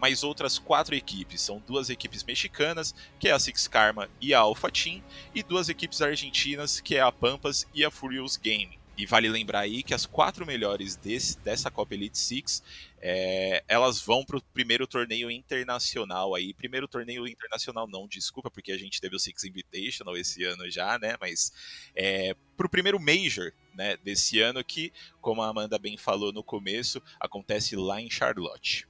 mais 0.00 0.22
outras 0.22 0.58
quatro 0.58 0.94
equipes. 0.94 1.40
São 1.40 1.62
duas 1.66 1.90
equipes 1.90 2.22
mexicanas, 2.22 2.94
que 3.18 3.28
é 3.28 3.32
a 3.32 3.38
Six 3.38 3.68
Karma 3.68 4.08
e 4.20 4.34
a 4.34 4.40
Alpha 4.40 4.70
Team, 4.70 5.02
e 5.34 5.42
duas 5.42 5.68
equipes 5.68 6.02
argentinas, 6.02 6.80
que 6.80 6.96
é 6.96 7.00
a 7.00 7.12
Pampas 7.12 7.66
e 7.74 7.84
a 7.84 7.90
Furious 7.90 8.36
Game. 8.36 8.78
E 8.96 9.06
vale 9.06 9.28
lembrar 9.28 9.60
aí 9.60 9.82
que 9.82 9.92
as 9.92 10.06
quatro 10.06 10.46
melhores 10.46 10.94
desse, 10.94 11.36
dessa 11.40 11.68
Copa 11.68 11.94
Elite 11.94 12.16
Six, 12.16 12.62
é, 13.00 13.64
elas 13.66 14.00
vão 14.00 14.24
para 14.24 14.36
o 14.38 14.42
primeiro 14.42 14.86
torneio 14.86 15.30
internacional 15.30 16.32
aí. 16.32 16.54
Primeiro 16.54 16.86
torneio 16.86 17.26
internacional 17.26 17.88
não, 17.88 18.06
desculpa, 18.06 18.50
porque 18.50 18.70
a 18.70 18.78
gente 18.78 19.00
teve 19.00 19.16
o 19.16 19.18
Six 19.18 19.44
Invitational 19.44 20.16
esse 20.16 20.44
ano 20.44 20.70
já, 20.70 20.96
né? 20.96 21.16
Mas 21.20 21.52
é, 21.94 22.36
para 22.56 22.66
o 22.66 22.70
primeiro 22.70 23.00
Major 23.00 23.52
né, 23.74 23.96
desse 23.96 24.40
ano 24.40 24.62
que, 24.62 24.92
como 25.20 25.42
a 25.42 25.48
Amanda 25.48 25.76
bem 25.76 25.96
falou 25.96 26.32
no 26.32 26.44
começo, 26.44 27.02
acontece 27.18 27.74
lá 27.74 28.00
em 28.00 28.08
Charlotte. 28.08 28.86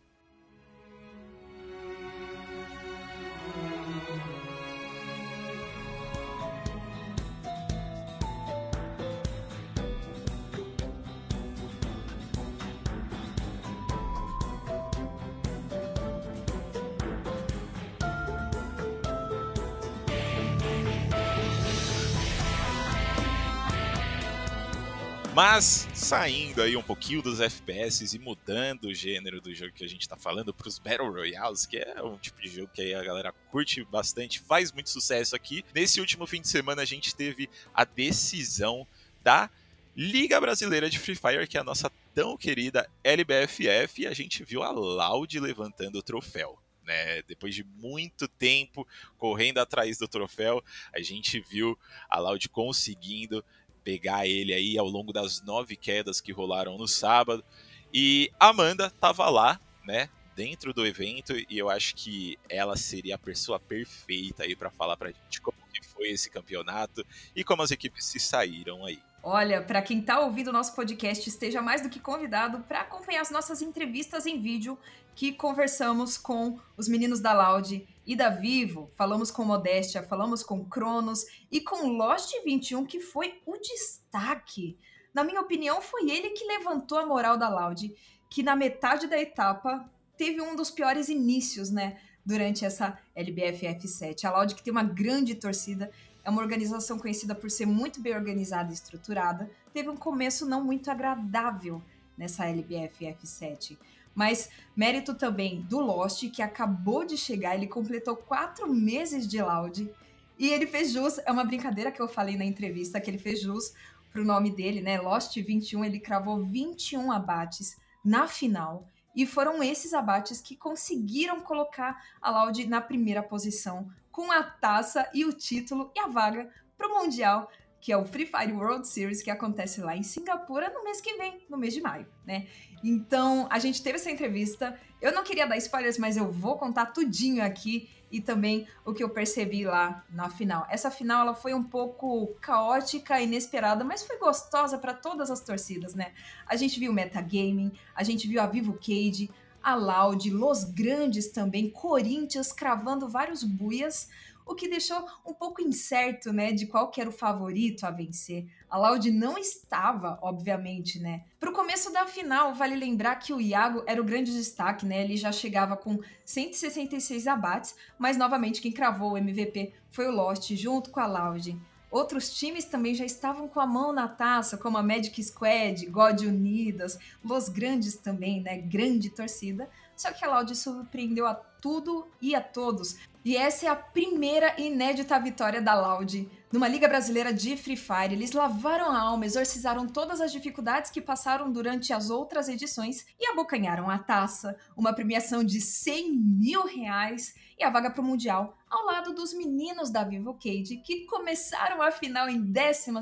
Mas 25.34 25.88
saindo 25.92 26.62
aí 26.62 26.76
um 26.76 26.82
pouquinho 26.82 27.20
dos 27.20 27.40
FPS 27.40 28.14
e 28.14 28.18
mudando 28.20 28.84
o 28.84 28.94
gênero 28.94 29.40
do 29.40 29.52
jogo 29.52 29.72
que 29.72 29.84
a 29.84 29.88
gente 29.88 30.08
tá 30.08 30.16
falando 30.16 30.54
para 30.54 30.68
os 30.68 30.78
Battle 30.78 31.10
Royales, 31.10 31.66
que 31.66 31.76
é 31.76 32.00
um 32.04 32.16
tipo 32.16 32.40
de 32.40 32.48
jogo 32.48 32.70
que 32.72 32.94
a 32.94 33.02
galera 33.02 33.32
curte 33.50 33.82
bastante, 33.82 34.38
faz 34.38 34.70
muito 34.70 34.90
sucesso 34.90 35.34
aqui. 35.34 35.64
Nesse 35.74 36.00
último 36.00 36.24
fim 36.24 36.40
de 36.40 36.46
semana 36.46 36.82
a 36.82 36.84
gente 36.84 37.16
teve 37.16 37.50
a 37.74 37.84
decisão 37.84 38.86
da 39.24 39.50
Liga 39.96 40.40
Brasileira 40.40 40.88
de 40.88 41.00
Free 41.00 41.16
Fire, 41.16 41.48
que 41.48 41.58
é 41.58 41.60
a 41.60 41.64
nossa 41.64 41.90
tão 42.14 42.36
querida 42.36 42.88
LBFF, 43.02 44.02
e 44.02 44.06
a 44.06 44.14
gente 44.14 44.44
viu 44.44 44.62
a 44.62 44.70
Loud 44.70 45.40
levantando 45.40 45.98
o 45.98 46.02
troféu. 46.02 46.56
Né? 46.84 47.22
Depois 47.22 47.56
de 47.56 47.64
muito 47.64 48.28
tempo 48.28 48.86
correndo 49.18 49.58
atrás 49.58 49.98
do 49.98 50.06
troféu, 50.06 50.62
a 50.94 51.00
gente 51.00 51.40
viu 51.40 51.76
a 52.08 52.20
Loud 52.20 52.48
conseguindo 52.50 53.44
pegar 53.84 54.26
ele 54.26 54.52
aí 54.52 54.78
ao 54.78 54.88
longo 54.88 55.12
das 55.12 55.42
nove 55.42 55.76
quedas 55.76 56.20
que 56.20 56.32
rolaram 56.32 56.78
no 56.78 56.88
sábado. 56.88 57.44
E 57.92 58.30
Amanda 58.40 58.90
tava 58.90 59.28
lá, 59.28 59.60
né, 59.84 60.08
dentro 60.34 60.72
do 60.72 60.84
evento, 60.84 61.32
e 61.48 61.56
eu 61.56 61.70
acho 61.70 61.94
que 61.94 62.36
ela 62.48 62.76
seria 62.76 63.14
a 63.14 63.18
pessoa 63.18 63.60
perfeita 63.60 64.42
aí 64.42 64.56
para 64.56 64.70
falar 64.70 64.96
pra 64.96 65.12
gente 65.12 65.40
como 65.40 65.56
que 65.72 65.86
foi 65.86 66.08
esse 66.08 66.30
campeonato 66.30 67.06
e 67.36 67.44
como 67.44 67.62
as 67.62 67.70
equipes 67.70 68.06
se 68.06 68.18
saíram 68.18 68.84
aí. 68.84 68.98
Olha, 69.22 69.62
para 69.62 69.80
quem 69.80 70.00
está 70.00 70.20
ouvindo 70.20 70.48
o 70.48 70.52
nosso 70.52 70.74
podcast, 70.74 71.26
esteja 71.28 71.62
mais 71.62 71.80
do 71.80 71.88
que 71.88 71.98
convidado 71.98 72.60
para 72.60 72.82
acompanhar 72.82 73.22
as 73.22 73.30
nossas 73.30 73.62
entrevistas 73.62 74.26
em 74.26 74.40
vídeo 74.40 74.78
que 75.14 75.32
conversamos 75.32 76.18
com 76.18 76.58
os 76.76 76.88
meninos 76.88 77.20
da 77.20 77.32
Loud 77.32 77.86
e 78.06 78.14
da 78.14 78.28
Vivo, 78.28 78.90
falamos 78.96 79.30
com 79.30 79.44
Modéstia, 79.44 80.02
falamos 80.02 80.42
com 80.42 80.64
Cronos 80.64 81.24
e 81.50 81.60
com 81.60 81.88
Lost 81.88 82.32
21, 82.44 82.84
que 82.84 83.00
foi 83.00 83.40
o 83.46 83.56
destaque. 83.56 84.78
Na 85.12 85.24
minha 85.24 85.40
opinião, 85.40 85.80
foi 85.80 86.10
ele 86.10 86.30
que 86.30 86.44
levantou 86.44 86.98
a 86.98 87.06
moral 87.06 87.36
da 87.36 87.48
Loud, 87.48 87.94
que 88.28 88.42
na 88.42 88.56
metade 88.56 89.06
da 89.06 89.20
etapa 89.20 89.88
teve 90.16 90.40
um 90.40 90.54
dos 90.54 90.70
piores 90.70 91.08
inícios, 91.08 91.70
né? 91.70 91.98
Durante 92.26 92.64
essa 92.64 92.98
LBF 93.14 93.66
F7. 93.66 94.24
A 94.24 94.30
Loud 94.30 94.54
que 94.54 94.62
tem 94.62 94.72
uma 94.72 94.82
grande 94.82 95.34
torcida 95.34 95.90
é 96.24 96.30
uma 96.30 96.40
organização 96.40 96.98
conhecida 96.98 97.34
por 97.34 97.50
ser 97.50 97.66
muito 97.66 98.00
bem 98.00 98.14
organizada 98.14 98.70
e 98.70 98.74
estruturada, 98.74 99.50
teve 99.74 99.90
um 99.90 99.96
começo 99.96 100.46
não 100.46 100.64
muito 100.64 100.90
agradável 100.90 101.82
nessa 102.16 102.46
LBF 102.46 103.04
F7. 103.04 103.76
Mas 104.14 104.48
mérito 104.76 105.14
também 105.14 105.62
do 105.62 105.80
Lost, 105.80 106.30
que 106.30 106.42
acabou 106.42 107.04
de 107.04 107.16
chegar, 107.16 107.54
ele 107.54 107.66
completou 107.66 108.16
quatro 108.16 108.72
meses 108.72 109.26
de 109.26 109.42
Loud 109.42 109.90
e 110.38 110.48
ele 110.48 110.66
fez 110.66 110.92
jus, 110.92 111.18
é 111.18 111.30
uma 111.30 111.44
brincadeira 111.44 111.92
que 111.92 112.00
eu 112.00 112.08
falei 112.08 112.36
na 112.36 112.44
entrevista, 112.44 113.00
que 113.00 113.10
ele 113.10 113.18
fez 113.18 113.40
jus 113.40 113.72
pro 114.12 114.24
nome 114.24 114.50
dele, 114.50 114.80
né? 114.80 115.00
Lost 115.00 115.34
21, 115.36 115.84
ele 115.84 115.98
cravou 115.98 116.44
21 116.44 117.10
abates 117.10 117.76
na 118.04 118.26
final. 118.26 118.88
E 119.14 119.26
foram 119.26 119.62
esses 119.62 119.92
abates 119.92 120.40
que 120.40 120.56
conseguiram 120.56 121.40
colocar 121.40 122.04
a 122.20 122.30
Loud 122.30 122.66
na 122.66 122.80
primeira 122.80 123.22
posição 123.22 123.88
com 124.10 124.30
a 124.30 124.42
taça 124.42 125.08
e 125.14 125.24
o 125.24 125.32
título 125.32 125.90
e 125.94 126.00
a 126.00 126.08
vaga 126.08 126.50
para 126.76 126.88
o 126.88 126.94
Mundial, 126.94 127.50
que 127.84 127.92
é 127.92 127.98
o 127.98 128.04
Free 128.06 128.24
Fire 128.24 128.50
World 128.50 128.88
Series, 128.88 129.22
que 129.22 129.30
acontece 129.30 129.82
lá 129.82 129.94
em 129.94 130.02
Singapura 130.02 130.70
no 130.70 130.82
mês 130.82 131.02
que 131.02 131.18
vem, 131.18 131.44
no 131.50 131.58
mês 131.58 131.74
de 131.74 131.82
maio, 131.82 132.06
né? 132.24 132.46
Então, 132.82 133.46
a 133.50 133.58
gente 133.58 133.82
teve 133.82 133.96
essa 133.96 134.10
entrevista. 134.10 134.74
Eu 135.02 135.12
não 135.12 135.22
queria 135.22 135.46
dar 135.46 135.58
spoilers, 135.58 135.98
mas 135.98 136.16
eu 136.16 136.32
vou 136.32 136.56
contar 136.56 136.86
tudinho 136.86 137.44
aqui 137.44 137.90
e 138.10 138.22
também 138.22 138.66
o 138.86 138.94
que 138.94 139.04
eu 139.04 139.10
percebi 139.10 139.66
lá 139.66 140.02
na 140.08 140.30
final. 140.30 140.66
Essa 140.70 140.90
final 140.90 141.20
ela 141.20 141.34
foi 141.34 141.52
um 141.52 141.62
pouco 141.62 142.28
caótica, 142.40 143.20
inesperada, 143.20 143.84
mas 143.84 144.02
foi 144.02 144.16
gostosa 144.16 144.78
para 144.78 144.94
todas 144.94 145.30
as 145.30 145.40
torcidas, 145.40 145.94
né? 145.94 146.14
A 146.46 146.56
gente 146.56 146.80
viu 146.80 146.90
Metagaming, 146.90 147.70
a 147.94 148.02
gente 148.02 148.26
viu 148.26 148.40
a 148.40 148.46
Vivo 148.46 148.78
Cage, 148.80 149.28
a 149.62 149.74
Loud, 149.74 150.30
Los 150.30 150.64
Grandes 150.64 151.28
também, 151.28 151.68
Corinthians 151.68 152.50
cravando 152.50 153.06
vários 153.08 153.42
buias, 153.44 154.08
o 154.46 154.54
que 154.54 154.68
deixou 154.68 155.06
um 155.26 155.32
pouco 155.32 155.62
incerto, 155.62 156.32
né, 156.32 156.52
de 156.52 156.66
qual 156.66 156.90
que 156.90 157.00
era 157.00 157.08
o 157.08 157.12
favorito 157.12 157.84
a 157.84 157.90
vencer. 157.90 158.46
A 158.68 158.78
Loud 158.78 159.10
não 159.10 159.38
estava, 159.38 160.18
obviamente, 160.22 160.98
né. 160.98 161.24
Para 161.40 161.50
o 161.50 161.54
começo 161.54 161.92
da 161.92 162.06
final, 162.06 162.54
vale 162.54 162.76
lembrar 162.76 163.16
que 163.16 163.32
o 163.32 163.40
Iago 163.40 163.82
era 163.86 164.00
o 164.00 164.04
grande 164.04 164.32
destaque, 164.32 164.84
né, 164.86 165.02
ele 165.02 165.16
já 165.16 165.32
chegava 165.32 165.76
com 165.76 165.98
166 166.24 167.26
abates, 167.26 167.74
mas 167.98 168.16
novamente 168.16 168.60
quem 168.60 168.72
cravou 168.72 169.12
o 169.12 169.18
MVP 169.18 169.72
foi 169.90 170.08
o 170.08 170.12
Lost, 170.12 170.54
junto 170.54 170.90
com 170.90 171.00
a 171.00 171.06
Loud. 171.06 171.58
Outros 171.94 172.34
times 172.34 172.64
também 172.64 172.92
já 172.92 173.04
estavam 173.04 173.46
com 173.46 173.60
a 173.60 173.66
mão 173.66 173.92
na 173.92 174.08
taça, 174.08 174.58
como 174.58 174.76
a 174.76 174.82
Magic 174.82 175.22
Squad, 175.22 175.86
God 175.86 176.22
Unidas, 176.22 176.98
Los 177.22 177.48
Grandes 177.48 177.94
também, 177.94 178.42
né? 178.42 178.58
Grande 178.58 179.10
torcida. 179.10 179.70
Só 179.94 180.10
que 180.10 180.24
a 180.24 180.28
Loud 180.28 180.56
surpreendeu 180.56 181.24
a 181.24 181.34
tudo 181.34 182.08
e 182.20 182.34
a 182.34 182.40
todos. 182.40 182.96
E 183.24 183.38
essa 183.38 183.64
é 183.64 183.68
a 183.70 183.74
primeira 183.74 184.54
inédita 184.60 185.18
vitória 185.18 185.62
da 185.62 185.74
Loud 185.74 186.28
Numa 186.54 186.68
liga 186.68 186.86
brasileira 186.86 187.32
de 187.32 187.56
Free 187.56 187.76
Fire, 187.76 188.12
eles 188.12 188.30
lavaram 188.30 188.92
a 188.92 189.00
alma, 189.00 189.26
exorcizaram 189.26 189.88
todas 189.88 190.20
as 190.20 190.30
dificuldades 190.30 190.88
que 190.88 191.00
passaram 191.00 191.50
durante 191.50 191.92
as 191.92 192.10
outras 192.10 192.48
edições 192.48 193.04
e 193.18 193.26
abocanharam 193.26 193.90
a 193.90 193.98
taça, 193.98 194.56
uma 194.76 194.92
premiação 194.92 195.42
de 195.42 195.60
100 195.60 196.12
mil 196.12 196.64
reais 196.64 197.34
e 197.58 197.64
a 197.64 197.70
vaga 197.70 197.90
para 197.90 198.00
o 198.00 198.04
Mundial, 198.04 198.56
ao 198.70 198.84
lado 198.84 199.12
dos 199.14 199.32
meninos 199.32 199.90
da 199.90 200.04
Vivo 200.04 200.34
Cage, 200.34 200.76
que 200.84 201.06
começaram 201.06 201.82
a 201.82 201.90
final 201.90 202.28
em 202.28 202.40
12 202.40 202.92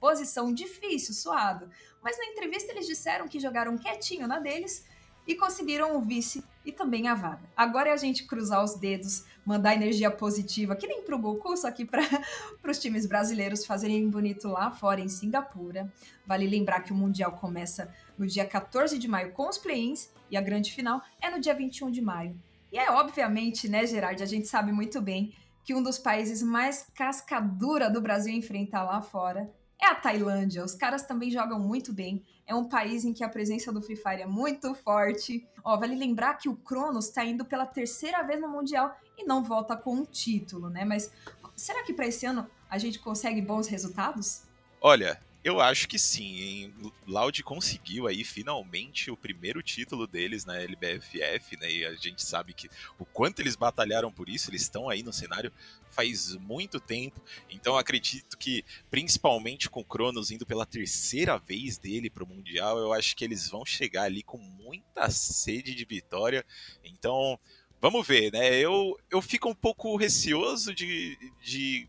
posição, 0.00 0.52
difícil, 0.52 1.14
suado. 1.14 1.70
Mas 2.02 2.18
na 2.18 2.24
entrevista 2.24 2.72
eles 2.72 2.86
disseram 2.86 3.28
que 3.28 3.38
jogaram 3.38 3.78
quietinho 3.78 4.26
na 4.26 4.40
deles 4.40 4.84
e 5.28 5.34
conseguiram 5.34 5.94
o 5.94 6.00
vice 6.00 6.42
e 6.64 6.72
também 6.72 7.06
a 7.06 7.14
vaga. 7.14 7.42
Agora 7.54 7.90
é 7.90 7.92
a 7.92 7.96
gente 7.98 8.24
cruzar 8.24 8.64
os 8.64 8.74
dedos, 8.74 9.24
mandar 9.44 9.74
energia 9.74 10.10
positiva, 10.10 10.74
que 10.74 10.86
nem 10.86 11.02
pro 11.02 11.18
Goku, 11.18 11.54
só 11.54 11.70
que 11.70 11.84
para 11.84 12.02
os 12.66 12.78
times 12.78 13.04
brasileiros 13.04 13.66
fazerem 13.66 14.08
bonito 14.08 14.48
lá 14.48 14.70
fora 14.70 15.02
em 15.02 15.08
Singapura. 15.08 15.92
Vale 16.26 16.46
lembrar 16.46 16.80
que 16.80 16.92
o 16.92 16.96
Mundial 16.96 17.32
começa 17.32 17.94
no 18.16 18.26
dia 18.26 18.46
14 18.46 18.98
de 18.98 19.06
maio 19.06 19.32
com 19.32 19.48
os 19.48 19.58
play-ins 19.58 20.08
e 20.30 20.36
a 20.36 20.40
grande 20.40 20.72
final 20.72 21.02
é 21.20 21.30
no 21.30 21.38
dia 21.38 21.54
21 21.54 21.90
de 21.90 22.00
maio. 22.00 22.34
E 22.72 22.78
é 22.78 22.90
obviamente, 22.90 23.68
né, 23.68 23.86
Gerard, 23.86 24.22
a 24.22 24.26
gente 24.26 24.48
sabe 24.48 24.72
muito 24.72 25.00
bem 25.00 25.34
que 25.62 25.74
um 25.74 25.82
dos 25.82 25.98
países 25.98 26.42
mais 26.42 26.86
cascadura 26.94 27.90
do 27.90 28.00
Brasil 28.00 28.32
enfrentar 28.32 28.82
lá 28.84 29.02
fora 29.02 29.50
é 29.80 29.86
a 29.86 29.94
Tailândia. 29.94 30.64
Os 30.64 30.74
caras 30.74 31.04
também 31.04 31.30
jogam 31.30 31.58
muito 31.58 31.92
bem. 31.92 32.24
É 32.46 32.54
um 32.54 32.68
país 32.68 33.04
em 33.04 33.12
que 33.12 33.22
a 33.22 33.28
presença 33.28 33.72
do 33.72 33.80
Free 33.80 33.96
Fire 33.96 34.22
é 34.22 34.26
muito 34.26 34.74
forte. 34.74 35.46
Ó, 35.62 35.76
vale 35.76 35.94
lembrar 35.94 36.34
que 36.34 36.48
o 36.48 36.56
Cronos 36.56 37.06
está 37.06 37.24
indo 37.24 37.44
pela 37.44 37.66
terceira 37.66 38.22
vez 38.22 38.40
no 38.40 38.48
Mundial 38.48 38.96
e 39.16 39.24
não 39.24 39.42
volta 39.42 39.76
com 39.76 39.94
um 39.94 40.04
título, 40.04 40.68
né? 40.68 40.84
Mas 40.84 41.12
será 41.54 41.82
que 41.84 41.92
para 41.92 42.06
esse 42.06 42.26
ano 42.26 42.48
a 42.68 42.78
gente 42.78 42.98
consegue 42.98 43.40
bons 43.40 43.68
resultados? 43.68 44.42
Olha, 44.80 45.20
eu 45.48 45.60
acho 45.60 45.88
que 45.88 45.98
sim, 45.98 46.40
hein? 46.40 46.74
Loud 47.06 47.42
conseguiu 47.42 48.06
aí 48.06 48.22
finalmente 48.24 49.10
o 49.10 49.16
primeiro 49.16 49.62
título 49.62 50.06
deles 50.06 50.44
na 50.44 50.58
LBFF, 50.60 51.56
né? 51.56 51.70
E 51.70 51.84
a 51.86 51.94
gente 51.94 52.22
sabe 52.22 52.52
que 52.52 52.68
o 52.98 53.04
quanto 53.04 53.40
eles 53.40 53.56
batalharam 53.56 54.12
por 54.12 54.28
isso, 54.28 54.50
eles 54.50 54.62
estão 54.62 54.88
aí 54.88 55.02
no 55.02 55.12
cenário 55.12 55.52
faz 55.90 56.34
muito 56.36 56.78
tempo. 56.78 57.20
Então 57.50 57.76
acredito 57.76 58.36
que, 58.36 58.64
principalmente 58.90 59.70
com 59.70 59.80
o 59.80 59.84
Cronos 59.84 60.30
indo 60.30 60.46
pela 60.46 60.66
terceira 60.66 61.38
vez 61.38 61.78
dele 61.78 62.10
para 62.10 62.24
o 62.24 62.28
Mundial, 62.28 62.78
eu 62.78 62.92
acho 62.92 63.16
que 63.16 63.24
eles 63.24 63.48
vão 63.48 63.64
chegar 63.64 64.04
ali 64.04 64.22
com 64.22 64.38
muita 64.38 65.10
sede 65.10 65.74
de 65.74 65.84
vitória. 65.84 66.44
Então, 66.84 67.38
vamos 67.80 68.06
ver, 68.06 68.32
né? 68.32 68.58
Eu, 68.58 68.98
eu 69.10 69.22
fico 69.22 69.48
um 69.48 69.54
pouco 69.54 69.96
receoso 69.96 70.74
de, 70.74 71.18
de 71.42 71.88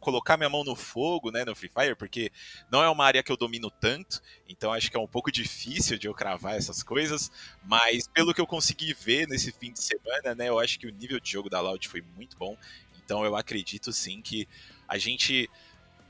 colocar 0.00 0.36
minha 0.36 0.48
mão 0.48 0.64
no 0.64 0.74
fogo, 0.74 1.30
né, 1.30 1.44
no 1.44 1.54
Free 1.54 1.70
Fire, 1.70 1.94
porque 1.94 2.32
não 2.70 2.82
é 2.82 2.88
uma 2.88 3.04
área 3.04 3.22
que 3.22 3.30
eu 3.30 3.36
domino 3.36 3.70
tanto, 3.70 4.20
então 4.48 4.72
acho 4.72 4.90
que 4.90 4.96
é 4.96 5.00
um 5.00 5.06
pouco 5.06 5.30
difícil 5.30 5.98
de 5.98 6.08
eu 6.08 6.14
cravar 6.14 6.56
essas 6.56 6.82
coisas, 6.82 7.30
mas 7.64 8.08
pelo 8.08 8.34
que 8.34 8.40
eu 8.40 8.46
consegui 8.46 8.94
ver 8.94 9.28
nesse 9.28 9.52
fim 9.52 9.72
de 9.72 9.80
semana, 9.80 10.34
né, 10.34 10.48
eu 10.48 10.58
acho 10.58 10.78
que 10.78 10.86
o 10.86 10.90
nível 10.90 11.20
de 11.20 11.30
jogo 11.30 11.50
da 11.50 11.60
Loud 11.60 11.86
foi 11.88 12.02
muito 12.16 12.36
bom, 12.36 12.56
então 13.04 13.24
eu 13.24 13.36
acredito 13.36 13.92
sim 13.92 14.20
que 14.22 14.48
a 14.88 14.98
gente 14.98 15.48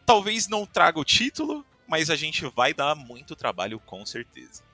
talvez 0.06 0.48
não 0.48 0.64
traga 0.64 0.98
o 0.98 1.04
título, 1.04 1.66
mas 1.86 2.08
a 2.08 2.16
gente 2.16 2.46
vai 2.54 2.72
dar 2.72 2.94
muito 2.94 3.34
trabalho 3.34 3.80
com 3.80 4.06
certeza. 4.06 4.69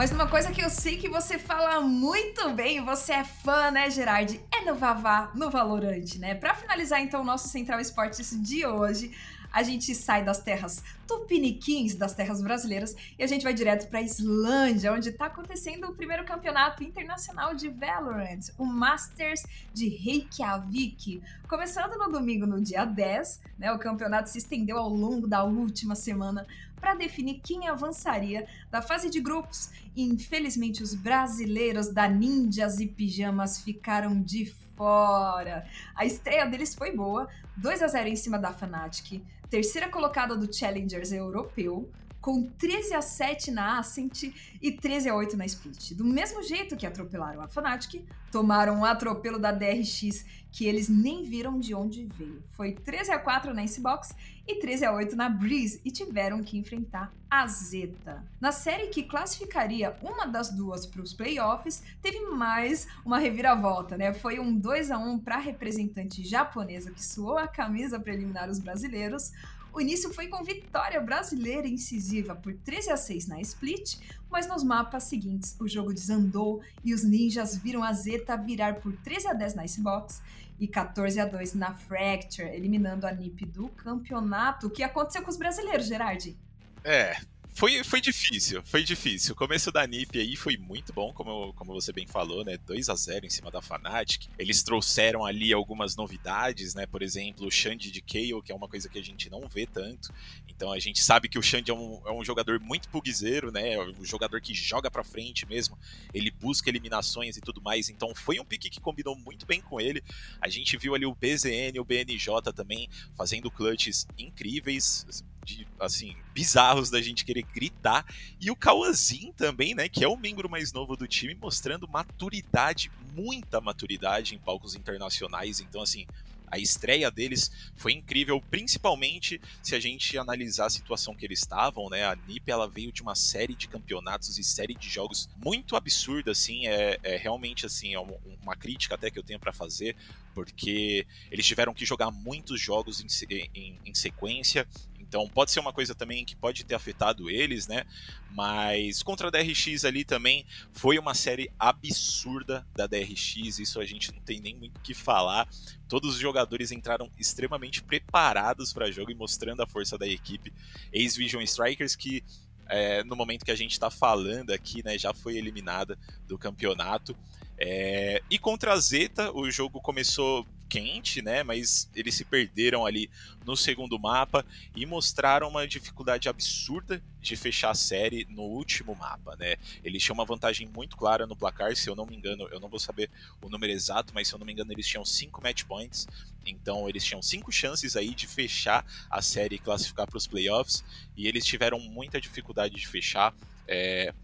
Mas 0.00 0.12
uma 0.12 0.26
coisa 0.26 0.50
que 0.50 0.62
eu 0.62 0.70
sei 0.70 0.96
que 0.96 1.10
você 1.10 1.38
fala 1.38 1.78
muito 1.82 2.48
bem, 2.54 2.82
você 2.82 3.12
é 3.12 3.22
fã, 3.22 3.70
né, 3.70 3.90
Gerard? 3.90 4.40
É 4.50 4.64
no 4.64 4.74
Vavá, 4.74 5.30
no 5.34 5.50
Valorante, 5.50 6.18
né? 6.18 6.34
Para 6.34 6.54
finalizar 6.54 7.02
então 7.02 7.20
o 7.20 7.24
nosso 7.24 7.48
Central 7.48 7.78
Esportes 7.78 8.30
de 8.42 8.64
hoje, 8.64 9.14
a 9.52 9.62
gente 9.62 9.94
sai 9.94 10.24
das 10.24 10.42
terras 10.42 10.82
tupiniquins, 11.06 11.94
das 11.94 12.14
terras 12.14 12.40
brasileiras, 12.40 12.96
e 13.18 13.22
a 13.22 13.26
gente 13.26 13.42
vai 13.42 13.52
direto 13.52 13.88
para 13.88 13.98
a 13.98 14.02
Islândia, 14.02 14.92
onde 14.92 15.10
está 15.10 15.26
acontecendo 15.26 15.88
o 15.88 15.94
primeiro 15.94 16.24
campeonato 16.24 16.82
internacional 16.84 17.54
de 17.54 17.68
Valorant, 17.68 18.48
o 18.56 18.64
Masters 18.64 19.42
de 19.74 19.88
Reykjavik. 19.88 21.20
Começando 21.48 21.98
no 21.98 22.10
domingo, 22.10 22.46
no 22.46 22.62
dia 22.62 22.84
10, 22.84 23.40
né, 23.58 23.72
o 23.72 23.78
campeonato 23.78 24.30
se 24.30 24.38
estendeu 24.38 24.78
ao 24.78 24.88
longo 24.88 25.26
da 25.26 25.42
última 25.42 25.94
semana 25.94 26.46
para 26.80 26.94
definir 26.94 27.40
quem 27.44 27.68
avançaria 27.68 28.46
da 28.70 28.80
fase 28.80 29.10
de 29.10 29.20
grupos. 29.20 29.70
E, 29.94 30.02
infelizmente, 30.02 30.82
os 30.82 30.94
brasileiros 30.94 31.88
da 31.88 32.08
Ninjas 32.08 32.80
e 32.80 32.86
Pijamas 32.86 33.60
ficaram 33.60 34.20
de 34.20 34.46
fora. 34.76 35.66
A 35.94 36.04
estreia 36.04 36.46
deles 36.46 36.74
foi 36.74 36.96
boa, 36.96 37.28
2 37.56 37.82
a 37.82 37.88
0 37.88 38.08
em 38.08 38.16
cima 38.16 38.38
da 38.38 38.52
Fnatic 38.52 39.22
terceira 39.50 39.88
colocada 39.88 40.36
do 40.36 40.50
Challengers 40.50 41.10
europeu, 41.10 41.90
com 42.20 42.42
13 42.42 42.94
a 42.94 43.02
7 43.02 43.50
na 43.50 43.78
Ascent 43.78 44.32
e 44.60 44.72
13 44.72 45.08
a 45.08 45.14
8 45.14 45.36
na 45.36 45.46
Split. 45.46 45.94
Do 45.94 46.04
mesmo 46.04 46.42
jeito 46.42 46.76
que 46.76 46.86
atropelaram 46.86 47.40
a 47.40 47.48
Fnatic, 47.48 48.04
tomaram 48.30 48.80
um 48.80 48.84
atropelo 48.84 49.38
da 49.38 49.50
DRX 49.50 50.24
que 50.52 50.66
eles 50.66 50.88
nem 50.88 51.24
viram 51.24 51.58
de 51.58 51.74
onde 51.74 52.04
veio. 52.06 52.42
Foi 52.50 52.72
13 52.72 53.12
a 53.12 53.18
4 53.18 53.54
na 53.54 53.64
Icebox 53.64 54.14
e 54.46 54.56
13 54.56 54.84
a 54.84 54.92
8 54.92 55.16
na 55.16 55.28
Breeze 55.28 55.80
e 55.84 55.90
tiveram 55.90 56.42
que 56.42 56.58
enfrentar 56.58 57.12
a 57.30 57.46
Zeta. 57.46 58.24
Na 58.40 58.50
série 58.50 58.88
que 58.88 59.04
classificaria 59.04 59.96
uma 60.02 60.26
das 60.26 60.50
duas 60.50 60.84
para 60.84 61.02
os 61.02 61.14
playoffs, 61.14 61.82
teve 62.02 62.20
mais 62.26 62.88
uma 63.04 63.18
reviravolta, 63.18 63.96
né? 63.96 64.12
Foi 64.12 64.40
um 64.40 64.52
2 64.52 64.90
a 64.90 64.98
1 64.98 65.20
para 65.20 65.36
a 65.36 65.40
representante 65.40 66.24
japonesa 66.24 66.90
que 66.90 67.04
suou 67.04 67.38
a 67.38 67.46
camisa 67.46 68.00
para 68.00 68.12
eliminar 68.12 68.50
os 68.50 68.58
brasileiros. 68.58 69.32
O 69.72 69.80
início 69.80 70.12
foi 70.12 70.26
com 70.26 70.42
vitória 70.42 71.00
brasileira 71.00 71.68
incisiva 71.68 72.34
por 72.34 72.52
13 72.54 72.90
a 72.90 72.96
6 72.96 73.28
na 73.28 73.40
Split, 73.40 73.98
mas 74.28 74.48
nos 74.48 74.64
mapas 74.64 75.04
seguintes 75.04 75.56
o 75.60 75.68
jogo 75.68 75.94
desandou 75.94 76.60
e 76.84 76.92
os 76.92 77.04
ninjas 77.04 77.56
viram 77.56 77.84
a 77.84 77.92
Zeta 77.92 78.36
virar 78.36 78.80
por 78.80 78.92
13 78.96 79.28
a 79.28 79.32
10 79.32 79.54
na 79.54 79.64
Icebox 79.64 80.20
e 80.58 80.66
14 80.66 81.20
a 81.20 81.24
2 81.24 81.54
na 81.54 81.72
Fracture, 81.72 82.48
eliminando 82.48 83.06
a 83.06 83.12
NiP 83.12 83.46
do 83.46 83.68
campeonato. 83.68 84.66
O 84.66 84.70
que 84.70 84.82
aconteceu 84.82 85.22
com 85.22 85.30
os 85.30 85.36
brasileiros, 85.36 85.86
Gerard? 85.86 86.36
É, 86.82 87.16
foi, 87.54 87.82
foi 87.84 88.00
difícil, 88.00 88.62
foi 88.64 88.82
difícil. 88.82 89.32
O 89.32 89.36
começo 89.36 89.70
da 89.70 89.86
NiP 89.86 90.18
aí 90.18 90.36
foi 90.36 90.56
muito 90.56 90.92
bom, 90.92 91.12
como, 91.12 91.52
como 91.54 91.72
você 91.72 91.92
bem 91.92 92.06
falou, 92.06 92.44
né? 92.44 92.56
2 92.58 92.88
a 92.88 92.94
0 92.94 93.26
em 93.26 93.30
cima 93.30 93.50
da 93.50 93.60
Fnatic. 93.60 94.28
Eles 94.38 94.62
trouxeram 94.62 95.24
ali 95.24 95.52
algumas 95.52 95.96
novidades, 95.96 96.74
né? 96.74 96.86
Por 96.86 97.02
exemplo, 97.02 97.46
o 97.46 97.50
Xande 97.50 97.90
de 97.90 98.00
Kayle, 98.00 98.42
que 98.42 98.52
é 98.52 98.54
uma 98.54 98.68
coisa 98.68 98.88
que 98.88 98.98
a 98.98 99.02
gente 99.02 99.28
não 99.28 99.48
vê 99.48 99.66
tanto. 99.66 100.12
Então 100.48 100.72
a 100.72 100.78
gente 100.78 101.02
sabe 101.02 101.28
que 101.28 101.38
o 101.38 101.42
Xande 101.42 101.70
é 101.70 101.74
um, 101.74 102.00
é 102.06 102.12
um 102.12 102.24
jogador 102.24 102.60
muito 102.60 102.88
pugzeiro, 102.88 103.50
né? 103.50 103.74
É 103.74 103.80
um 103.80 104.04
jogador 104.04 104.40
que 104.40 104.54
joga 104.54 104.90
pra 104.90 105.04
frente 105.04 105.46
mesmo. 105.46 105.78
Ele 106.14 106.30
busca 106.30 106.68
eliminações 106.68 107.36
e 107.36 107.40
tudo 107.40 107.60
mais. 107.60 107.88
Então 107.88 108.14
foi 108.14 108.38
um 108.38 108.44
pique 108.44 108.70
que 108.70 108.80
combinou 108.80 109.16
muito 109.16 109.46
bem 109.46 109.60
com 109.60 109.80
ele. 109.80 110.02
A 110.40 110.48
gente 110.48 110.76
viu 110.76 110.94
ali 110.94 111.06
o 111.06 111.14
BZN, 111.14 111.78
o 111.78 111.84
BNJ 111.84 112.52
também 112.54 112.88
fazendo 113.16 113.50
clutches 113.50 114.06
incríveis 114.18 115.06
de, 115.44 115.66
assim, 115.78 116.16
bizarros 116.34 116.90
da 116.90 117.00
gente 117.00 117.24
querer 117.24 117.42
gritar. 117.42 118.04
E 118.40 118.50
o 118.50 118.56
Kawazin 118.56 119.32
também, 119.32 119.74
né, 119.74 119.88
que 119.88 120.04
é 120.04 120.08
o 120.08 120.16
membro 120.16 120.48
mais 120.48 120.72
novo 120.72 120.96
do 120.96 121.06
time, 121.06 121.34
mostrando 121.34 121.88
maturidade, 121.88 122.90
muita 123.14 123.60
maturidade 123.60 124.34
em 124.34 124.38
palcos 124.38 124.74
internacionais. 124.74 125.60
Então, 125.60 125.82
assim, 125.82 126.06
a 126.50 126.58
estreia 126.58 127.10
deles 127.10 127.50
foi 127.76 127.92
incrível, 127.92 128.42
principalmente 128.50 129.40
se 129.62 129.74
a 129.74 129.80
gente 129.80 130.18
analisar 130.18 130.66
a 130.66 130.70
situação 130.70 131.14
que 131.14 131.24
eles 131.24 131.38
estavam, 131.38 131.88
né? 131.88 132.04
A 132.04 132.16
NiP 132.16 132.50
ela 132.50 132.68
veio 132.68 132.90
de 132.90 133.02
uma 133.02 133.14
série 133.14 133.54
de 133.54 133.68
campeonatos 133.68 134.36
e 134.36 134.42
série 134.42 134.74
de 134.74 134.88
jogos 134.88 135.28
muito 135.36 135.76
absurda, 135.76 136.32
assim, 136.32 136.66
é, 136.66 136.98
é 137.04 137.16
realmente 137.16 137.66
assim, 137.66 137.94
é 137.94 138.00
uma 138.00 138.56
crítica 138.56 138.96
até 138.96 139.10
que 139.10 139.18
eu 139.18 139.22
tenho 139.22 139.38
para 139.38 139.52
fazer, 139.52 139.94
porque 140.34 141.06
eles 141.30 141.46
tiveram 141.46 141.72
que 141.72 141.84
jogar 141.84 142.10
muitos 142.10 142.60
jogos 142.60 143.00
em, 143.00 143.50
em, 143.54 143.78
em 143.84 143.94
sequência 143.94 144.66
então 145.10 145.28
pode 145.28 145.50
ser 145.50 145.58
uma 145.58 145.72
coisa 145.72 145.92
também 145.92 146.24
que 146.24 146.36
pode 146.36 146.62
ter 146.62 146.76
afetado 146.76 147.28
eles, 147.28 147.66
né? 147.66 147.84
Mas 148.30 149.02
contra 149.02 149.26
a 149.26 149.30
DRX 149.30 149.84
ali 149.84 150.04
também 150.04 150.46
foi 150.72 151.00
uma 151.00 151.14
série 151.14 151.50
absurda 151.58 152.64
da 152.76 152.86
DRX, 152.86 153.58
isso 153.58 153.80
a 153.80 153.84
gente 153.84 154.12
não 154.12 154.20
tem 154.20 154.40
nem 154.40 154.54
muito 154.54 154.76
o 154.76 154.80
que 154.80 154.94
falar. 154.94 155.48
Todos 155.88 156.14
os 156.14 156.20
jogadores 156.20 156.70
entraram 156.70 157.10
extremamente 157.18 157.82
preparados 157.82 158.72
para 158.72 158.86
o 158.86 158.92
jogo 158.92 159.10
e 159.10 159.14
mostrando 159.16 159.60
a 159.64 159.66
força 159.66 159.98
da 159.98 160.06
equipe. 160.06 160.52
Ex-Vision 160.92 161.42
Strikers 161.42 161.96
que 161.96 162.22
é, 162.68 163.02
no 163.02 163.16
momento 163.16 163.44
que 163.44 163.50
a 163.50 163.56
gente 163.56 163.72
está 163.72 163.90
falando 163.90 164.52
aqui, 164.52 164.80
né, 164.84 164.96
já 164.96 165.12
foi 165.12 165.36
eliminada 165.36 165.98
do 166.28 166.38
campeonato. 166.38 167.16
É, 167.58 168.22
e 168.30 168.38
contra 168.38 168.74
a 168.74 168.78
Zeta, 168.78 169.32
o 169.32 169.50
jogo 169.50 169.80
começou 169.80 170.46
quente, 170.70 171.20
né? 171.20 171.42
Mas 171.42 171.90
eles 171.94 172.14
se 172.14 172.24
perderam 172.24 172.86
ali 172.86 173.10
no 173.44 173.56
segundo 173.56 173.98
mapa 173.98 174.46
e 174.76 174.86
mostraram 174.86 175.48
uma 175.48 175.66
dificuldade 175.66 176.28
absurda 176.28 177.02
de 177.20 177.36
fechar 177.36 177.70
a 177.70 177.74
série 177.74 178.26
no 178.30 178.42
último 178.42 178.94
mapa, 178.94 179.36
né? 179.36 179.56
Eles 179.82 180.02
tinham 180.02 180.14
uma 180.14 180.24
vantagem 180.24 180.68
muito 180.68 180.96
clara 180.96 181.26
no 181.26 181.36
placar, 181.36 181.74
se 181.74 181.90
eu 181.90 181.96
não 181.96 182.06
me 182.06 182.16
engano, 182.16 182.48
eu 182.52 182.60
não 182.60 182.68
vou 182.68 182.78
saber 182.78 183.10
o 183.42 183.48
número 183.48 183.72
exato, 183.72 184.14
mas 184.14 184.28
se 184.28 184.34
eu 184.34 184.38
não 184.38 184.46
me 184.46 184.52
engano, 184.52 184.72
eles 184.72 184.86
tinham 184.86 185.04
cinco 185.04 185.42
match 185.42 185.64
points, 185.64 186.06
então 186.46 186.88
eles 186.88 187.04
tinham 187.04 187.20
cinco 187.20 187.50
chances 187.50 187.96
aí 187.96 188.14
de 188.14 188.26
fechar 188.26 188.86
a 189.10 189.20
série 189.20 189.56
e 189.56 189.58
classificar 189.58 190.06
para 190.06 190.16
os 190.16 190.26
playoffs, 190.26 190.84
e 191.16 191.26
eles 191.26 191.44
tiveram 191.44 191.80
muita 191.80 192.20
dificuldade 192.20 192.76
de 192.76 192.86
fechar. 192.86 193.34
É, 193.66 194.14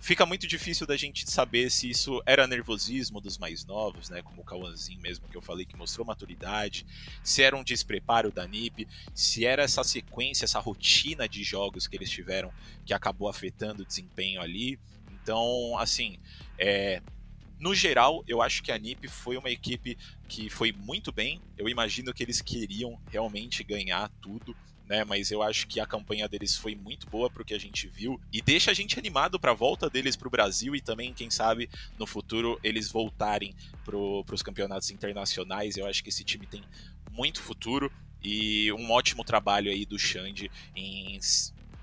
fica 0.00 0.24
muito 0.24 0.46
difícil 0.46 0.86
da 0.86 0.96
gente 0.96 1.30
saber 1.30 1.70
se 1.70 1.88
isso 1.88 2.22
era 2.24 2.46
nervosismo 2.46 3.20
dos 3.20 3.36
mais 3.36 3.64
novos, 3.66 4.08
né, 4.08 4.22
como 4.22 4.40
o 4.40 4.44
Cauãzinho 4.44 5.00
mesmo 5.00 5.28
que 5.28 5.36
eu 5.36 5.42
falei 5.42 5.66
que 5.66 5.76
mostrou 5.76 6.06
maturidade, 6.06 6.86
se 7.22 7.42
era 7.42 7.54
um 7.54 7.62
despreparo 7.62 8.32
da 8.32 8.46
NIP, 8.46 8.88
se 9.14 9.44
era 9.44 9.62
essa 9.62 9.84
sequência, 9.84 10.44
essa 10.44 10.58
rotina 10.58 11.28
de 11.28 11.44
jogos 11.44 11.86
que 11.86 11.96
eles 11.96 12.10
tiveram 12.10 12.50
que 12.84 12.94
acabou 12.94 13.28
afetando 13.28 13.82
o 13.82 13.86
desempenho 13.86 14.40
ali. 14.40 14.80
Então, 15.12 15.76
assim, 15.78 16.18
é, 16.58 17.02
no 17.58 17.74
geral, 17.74 18.24
eu 18.26 18.40
acho 18.40 18.62
que 18.62 18.72
a 18.72 18.78
NIP 18.78 19.06
foi 19.06 19.36
uma 19.36 19.50
equipe 19.50 19.98
que 20.26 20.48
foi 20.48 20.72
muito 20.72 21.12
bem. 21.12 21.42
Eu 21.58 21.68
imagino 21.68 22.12
que 22.14 22.22
eles 22.22 22.40
queriam 22.40 22.98
realmente 23.10 23.62
ganhar 23.62 24.08
tudo 24.22 24.56
né? 24.90 25.04
Mas 25.04 25.30
eu 25.30 25.40
acho 25.40 25.68
que 25.68 25.78
a 25.78 25.86
campanha 25.86 26.28
deles 26.28 26.56
foi 26.56 26.74
muito 26.74 27.08
boa 27.08 27.30
pro 27.30 27.44
que 27.44 27.54
a 27.54 27.58
gente 27.60 27.86
viu 27.86 28.20
e 28.32 28.42
deixa 28.42 28.72
a 28.72 28.74
gente 28.74 28.98
animado 28.98 29.38
para 29.38 29.52
a 29.52 29.54
volta 29.54 29.88
deles 29.88 30.16
pro 30.16 30.28
Brasil 30.28 30.74
e 30.74 30.80
também, 30.80 31.14
quem 31.14 31.30
sabe, 31.30 31.70
no 31.96 32.08
futuro 32.08 32.58
eles 32.64 32.90
voltarem 32.90 33.54
pro, 33.84 34.24
pros 34.24 34.42
campeonatos 34.42 34.90
internacionais. 34.90 35.76
Eu 35.76 35.86
acho 35.86 36.02
que 36.02 36.08
esse 36.08 36.24
time 36.24 36.44
tem 36.44 36.64
muito 37.12 37.40
futuro 37.40 37.90
e 38.20 38.72
um 38.72 38.90
ótimo 38.90 39.22
trabalho 39.22 39.70
aí 39.70 39.86
do 39.86 39.96
Xande 39.96 40.50
em 40.74 41.20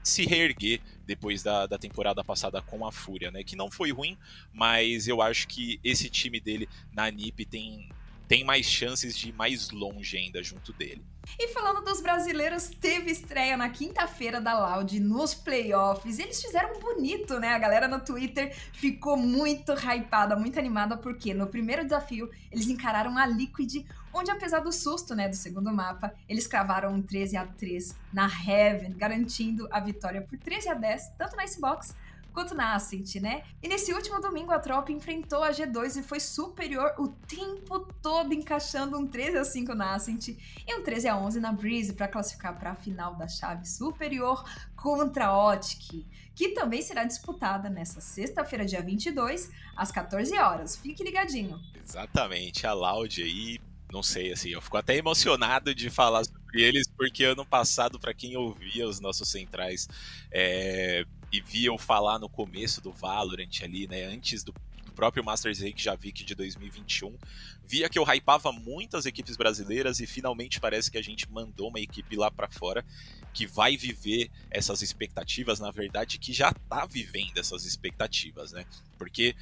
se 0.04 0.26
reerguer 0.26 0.82
depois 1.06 1.42
da, 1.42 1.66
da 1.66 1.78
temporada 1.78 2.24
passada 2.24 2.62
com 2.62 2.86
a 2.86 2.92
Fúria, 2.92 3.32
né? 3.32 3.42
Que 3.42 3.56
não 3.56 3.72
foi 3.72 3.92
ruim, 3.92 4.18
mas 4.54 5.08
eu 5.08 5.22
acho 5.22 5.48
que 5.48 5.80
esse 5.82 6.10
time 6.10 6.42
dele 6.42 6.68
na 6.94 7.10
NIP 7.10 7.46
tem, 7.46 7.90
tem 8.28 8.44
mais 8.44 8.66
chances 8.66 9.18
de 9.18 9.30
ir 9.30 9.34
mais 9.34 9.70
longe 9.70 10.18
ainda 10.18 10.44
junto 10.44 10.74
dele. 10.74 11.04
E 11.40 11.50
falando 11.50 11.84
dos 11.84 12.02
brasileiros, 12.02 12.70
teve 12.70 13.12
estreia 13.12 13.58
na 13.58 13.70
quinta-feira 13.70 14.40
da 14.40 14.58
Loud 14.58 15.00
nos 15.00 15.34
playoffs. 15.34 16.20
Eles 16.20 16.42
fizeram 16.42 16.80
bonito, 16.80 17.40
né? 17.40 17.50
A 17.50 17.58
galera 17.58 17.88
no 17.88 18.00
Twitter 18.00 18.56
ficou 18.74 19.18
muito 19.18 19.74
hypada, 19.74 20.36
muito 20.36 20.58
animada, 20.58 20.98
porque 20.98 21.34
no 21.34 21.48
primeiro 21.48 21.84
desafio 21.84 22.30
eles 22.52 22.68
encararam 22.68 23.18
a 23.18 23.26
Liquid, 23.26 23.86
onde 24.14 24.32
apesar 24.32 24.60
do 24.60 24.72
susto, 24.72 25.14
né, 25.14 25.28
do 25.28 25.36
segundo 25.36 25.72
mapa, 25.72 26.14
eles 26.28 26.48
cravaram 26.48 26.94
um 26.94 27.02
13 27.02 27.38
a 27.38 27.46
3 27.46 27.96
na 28.12 28.28
Heaven, 28.28 28.94
garantindo 28.94 29.68
a 29.70 29.80
vitória 29.80 30.22
por 30.22 30.38
13 30.40 30.70
a 30.70 30.74
10, 30.74 31.10
tanto 31.18 31.36
na 31.36 31.44
Icebox 31.44 31.94
quanto 32.38 32.54
na 32.54 32.76
Ascent, 32.76 33.16
né? 33.16 33.42
E 33.64 33.68
nesse 33.68 33.92
último 33.92 34.22
domingo 34.22 34.52
a 34.52 34.60
tropa 34.60 34.92
enfrentou 34.92 35.42
a 35.42 35.50
G2 35.50 35.96
e 35.96 36.04
foi 36.04 36.20
superior 36.20 36.94
o 37.00 37.08
tempo 37.08 37.80
todo, 38.00 38.32
encaixando 38.32 38.96
um 38.96 39.08
13 39.08 39.40
a 39.40 39.44
5 39.44 39.74
na 39.74 39.96
Ascent 39.96 40.28
e 40.28 40.76
um 40.76 40.84
13 40.84 41.08
a 41.08 41.18
11 41.18 41.40
na 41.40 41.52
Breeze 41.52 41.94
para 41.94 42.08
classificar 42.08 42.56
para 42.60 42.74
a 42.74 42.76
final 42.76 43.16
da 43.16 43.28
chave 43.28 43.68
superior 43.68 44.48
contra 44.76 45.26
a 45.26 45.52
Optic, 45.52 46.06
que 46.36 46.50
também 46.50 46.84
será 46.84 47.06
disputada 47.06 47.72
nessa 47.72 48.02
sexta-feira, 48.02 48.64
dia 48.66 48.84
22, 48.84 49.50
às 49.76 49.92
14 49.92 50.38
horas. 50.38 50.76
Fique 50.76 51.04
ligadinho. 51.04 51.60
Exatamente, 51.84 52.68
a 52.68 52.74
Loud 52.74 53.20
aí 53.20 53.60
não 53.92 54.04
sei, 54.04 54.34
assim, 54.34 54.50
eu 54.50 54.62
fico 54.62 54.78
até 54.78 54.96
emocionado 54.96 55.74
de 55.74 55.90
falar 55.90 56.26
sobre 56.26 56.62
eles, 56.62 56.88
porque 56.96 57.24
ano 57.24 57.46
passado, 57.46 57.98
para 57.98 58.14
quem 58.14 58.36
ouvia 58.36 58.86
os 58.86 59.00
nossos 59.00 59.30
centrais, 59.30 59.88
é, 60.30 61.06
e 61.32 61.42
via 61.42 61.68
eu 61.68 61.78
falar 61.78 62.20
no 62.20 62.30
começo 62.30 62.82
do 62.82 62.92
Valorant 62.92 63.62
ali, 63.64 63.88
né, 63.88 64.04
antes 64.06 64.44
do, 64.44 64.54
próprio 64.98 65.24
Masters 65.24 65.60
League 65.60 65.80
Javik 65.80 66.26
de 66.26 66.34
2021, 66.34 67.16
via 67.64 67.88
que 67.88 68.00
eu 68.00 68.04
hypava 68.04 68.52
muitas 68.52 69.06
equipes 69.06 69.38
brasileiras 69.38 70.00
e 70.00 70.08
finalmente 70.08 70.60
parece 70.60 70.90
que 70.90 70.98
a 70.98 71.04
gente 71.04 71.32
mandou 71.32 71.70
uma 71.70 71.80
equipe 71.80 72.16
lá 72.16 72.32
para 72.32 72.50
fora 72.50 72.84
que 73.32 73.46
vai 73.46 73.78
viver 73.78 74.32
essas 74.50 74.82
expectativas, 74.82 75.60
na 75.60 75.70
verdade, 75.70 76.18
que 76.18 76.34
já 76.34 76.52
tá 76.52 76.88
vivendo 76.88 77.38
essas 77.38 77.64
expectativas, 77.64 78.52
né? 78.52 78.66
Porque 78.98 79.36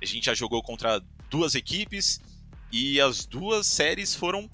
a 0.00 0.06
gente 0.06 0.26
já 0.26 0.34
jogou 0.34 0.62
contra 0.62 1.02
duas 1.28 1.56
equipes 1.56 2.20
e 2.70 3.00
as 3.00 3.26
duas 3.26 3.66
séries 3.66 4.14
foram 4.14 4.48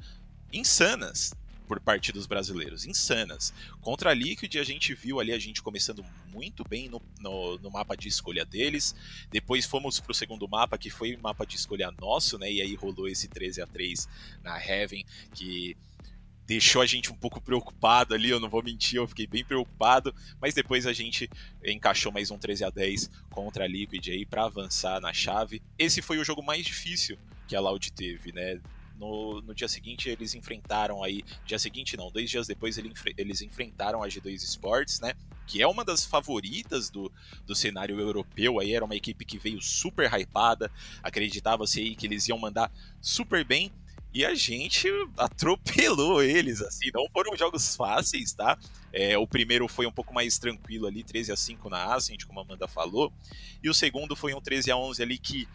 insanas 0.50 1.34
por 1.70 1.78
parte 1.78 2.10
dos 2.10 2.26
brasileiros, 2.26 2.84
insanas. 2.84 3.54
Contra 3.80 4.10
a 4.10 4.14
Liquid, 4.14 4.56
a 4.56 4.64
gente 4.64 4.92
viu 4.92 5.20
ali 5.20 5.32
a 5.32 5.38
gente 5.38 5.62
começando 5.62 6.04
muito 6.32 6.64
bem 6.68 6.88
no, 6.88 7.00
no, 7.20 7.58
no 7.58 7.70
mapa 7.70 7.96
de 7.96 8.08
escolha 8.08 8.44
deles. 8.44 8.92
Depois 9.30 9.66
fomos 9.66 10.00
para 10.00 10.10
o 10.10 10.14
segundo 10.14 10.48
mapa, 10.48 10.76
que 10.76 10.90
foi 10.90 11.16
mapa 11.16 11.46
de 11.46 11.54
escolha 11.54 11.94
nosso, 12.00 12.36
né? 12.40 12.50
E 12.50 12.60
aí 12.60 12.74
rolou 12.74 13.06
esse 13.06 13.28
13 13.28 13.62
a 13.62 13.68
3 13.68 14.08
na 14.42 14.58
Heaven, 14.60 15.04
que 15.32 15.76
deixou 16.44 16.82
a 16.82 16.86
gente 16.86 17.12
um 17.12 17.16
pouco 17.16 17.40
preocupado 17.40 18.14
ali, 18.14 18.30
eu 18.30 18.40
não 18.40 18.50
vou 18.50 18.64
mentir, 18.64 18.96
eu 18.96 19.06
fiquei 19.06 19.28
bem 19.28 19.44
preocupado, 19.44 20.12
mas 20.40 20.52
depois 20.52 20.88
a 20.88 20.92
gente 20.92 21.30
encaixou 21.64 22.10
mais 22.10 22.32
um 22.32 22.36
13 22.36 22.64
a 22.64 22.70
10 22.70 23.08
contra 23.30 23.62
a 23.62 23.68
Liquid 23.68 24.08
aí 24.08 24.26
para 24.26 24.46
avançar 24.46 25.00
na 25.00 25.12
chave. 25.12 25.62
Esse 25.78 26.02
foi 26.02 26.18
o 26.18 26.24
jogo 26.24 26.42
mais 26.42 26.66
difícil 26.66 27.16
que 27.46 27.54
a 27.54 27.60
Loud 27.60 27.92
teve, 27.92 28.32
né? 28.32 28.60
No, 29.00 29.40
no 29.40 29.54
dia 29.54 29.66
seguinte 29.66 30.10
eles 30.10 30.34
enfrentaram 30.34 31.02
aí, 31.02 31.24
dia 31.46 31.58
seguinte 31.58 31.96
não, 31.96 32.10
dois 32.10 32.28
dias 32.28 32.46
depois 32.46 32.76
ele, 32.76 32.92
eles 33.16 33.40
enfrentaram 33.40 34.02
a 34.02 34.08
G2 34.08 34.34
Sports, 34.34 35.00
né? 35.00 35.14
Que 35.46 35.62
é 35.62 35.66
uma 35.66 35.84
das 35.84 36.04
favoritas 36.04 36.90
do, 36.90 37.10
do 37.46 37.54
cenário 37.54 37.98
europeu, 37.98 38.60
aí 38.60 38.74
era 38.74 38.84
uma 38.84 38.94
equipe 38.94 39.24
que 39.24 39.38
veio 39.38 39.60
super 39.62 40.12
hypada, 40.12 40.70
acreditava-se 41.02 41.80
aí 41.80 41.96
que 41.96 42.06
eles 42.06 42.28
iam 42.28 42.38
mandar 42.38 42.70
super 43.00 43.42
bem, 43.42 43.72
e 44.12 44.24
a 44.24 44.34
gente 44.34 44.88
atropelou 45.16 46.22
eles, 46.22 46.60
assim, 46.60 46.90
não 46.92 47.08
foram 47.12 47.36
jogos 47.36 47.76
fáceis, 47.76 48.32
tá? 48.32 48.58
É, 48.92 49.16
o 49.16 49.26
primeiro 49.26 49.68
foi 49.68 49.86
um 49.86 49.92
pouco 49.92 50.12
mais 50.12 50.36
tranquilo 50.36 50.86
ali, 50.86 51.04
13 51.04 51.32
a 51.32 51.36
5 51.36 51.70
na 51.70 51.94
Ascent, 51.94 52.24
como 52.24 52.40
a 52.40 52.42
Amanda 52.42 52.66
falou, 52.66 53.12
e 53.62 53.70
o 53.70 53.74
segundo 53.74 54.16
foi 54.16 54.34
um 54.34 54.40
13 54.40 54.70
a 54.72 54.76
11 54.76 55.02
ali 55.02 55.16
que 55.16 55.48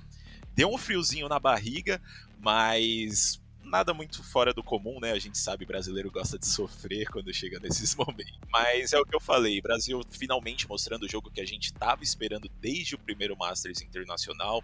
deu 0.55 0.69
um 0.69 0.77
friozinho 0.77 1.27
na 1.27 1.39
barriga, 1.39 2.01
mas 2.39 3.39
nada 3.65 3.93
muito 3.93 4.23
fora 4.23 4.53
do 4.53 4.63
comum, 4.63 4.99
né? 4.99 5.11
A 5.11 5.19
gente 5.19 5.37
sabe, 5.37 5.65
brasileiro 5.65 6.11
gosta 6.11 6.37
de 6.37 6.47
sofrer 6.47 7.09
quando 7.09 7.33
chega 7.33 7.59
nesses 7.59 7.95
momentos. 7.97 8.39
Mas 8.49 8.93
é 8.93 8.99
o 8.99 9.05
que 9.05 9.15
eu 9.15 9.19
falei, 9.19 9.59
Brasil 9.61 10.01
finalmente 10.11 10.67
mostrando 10.67 11.03
o 11.03 11.09
jogo 11.09 11.31
que 11.31 11.41
a 11.41 11.45
gente 11.45 11.65
estava 11.65 12.03
esperando 12.03 12.49
desde 12.61 12.95
o 12.95 12.99
primeiro 12.99 13.35
Masters 13.35 13.81
Internacional. 13.81 14.63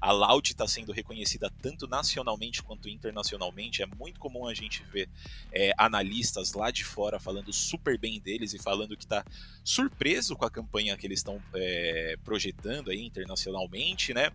A 0.00 0.12
Loud 0.12 0.50
está 0.50 0.66
sendo 0.66 0.92
reconhecida 0.92 1.50
tanto 1.62 1.86
nacionalmente 1.86 2.62
quanto 2.62 2.88
internacionalmente. 2.88 3.82
É 3.82 3.86
muito 3.86 4.18
comum 4.18 4.46
a 4.46 4.54
gente 4.54 4.82
ver 4.84 5.08
é, 5.52 5.72
analistas 5.76 6.52
lá 6.52 6.70
de 6.70 6.84
fora 6.84 7.18
falando 7.18 7.52
super 7.52 7.98
bem 7.98 8.20
deles 8.20 8.54
e 8.54 8.58
falando 8.58 8.96
que 8.96 9.04
está 9.04 9.24
surpreso 9.64 10.36
com 10.36 10.44
a 10.44 10.50
campanha 10.50 10.96
que 10.96 11.06
eles 11.06 11.20
estão 11.20 11.40
é, 11.54 12.16
projetando 12.24 12.90
aí 12.90 13.04
internacionalmente, 13.04 14.12
né? 14.12 14.30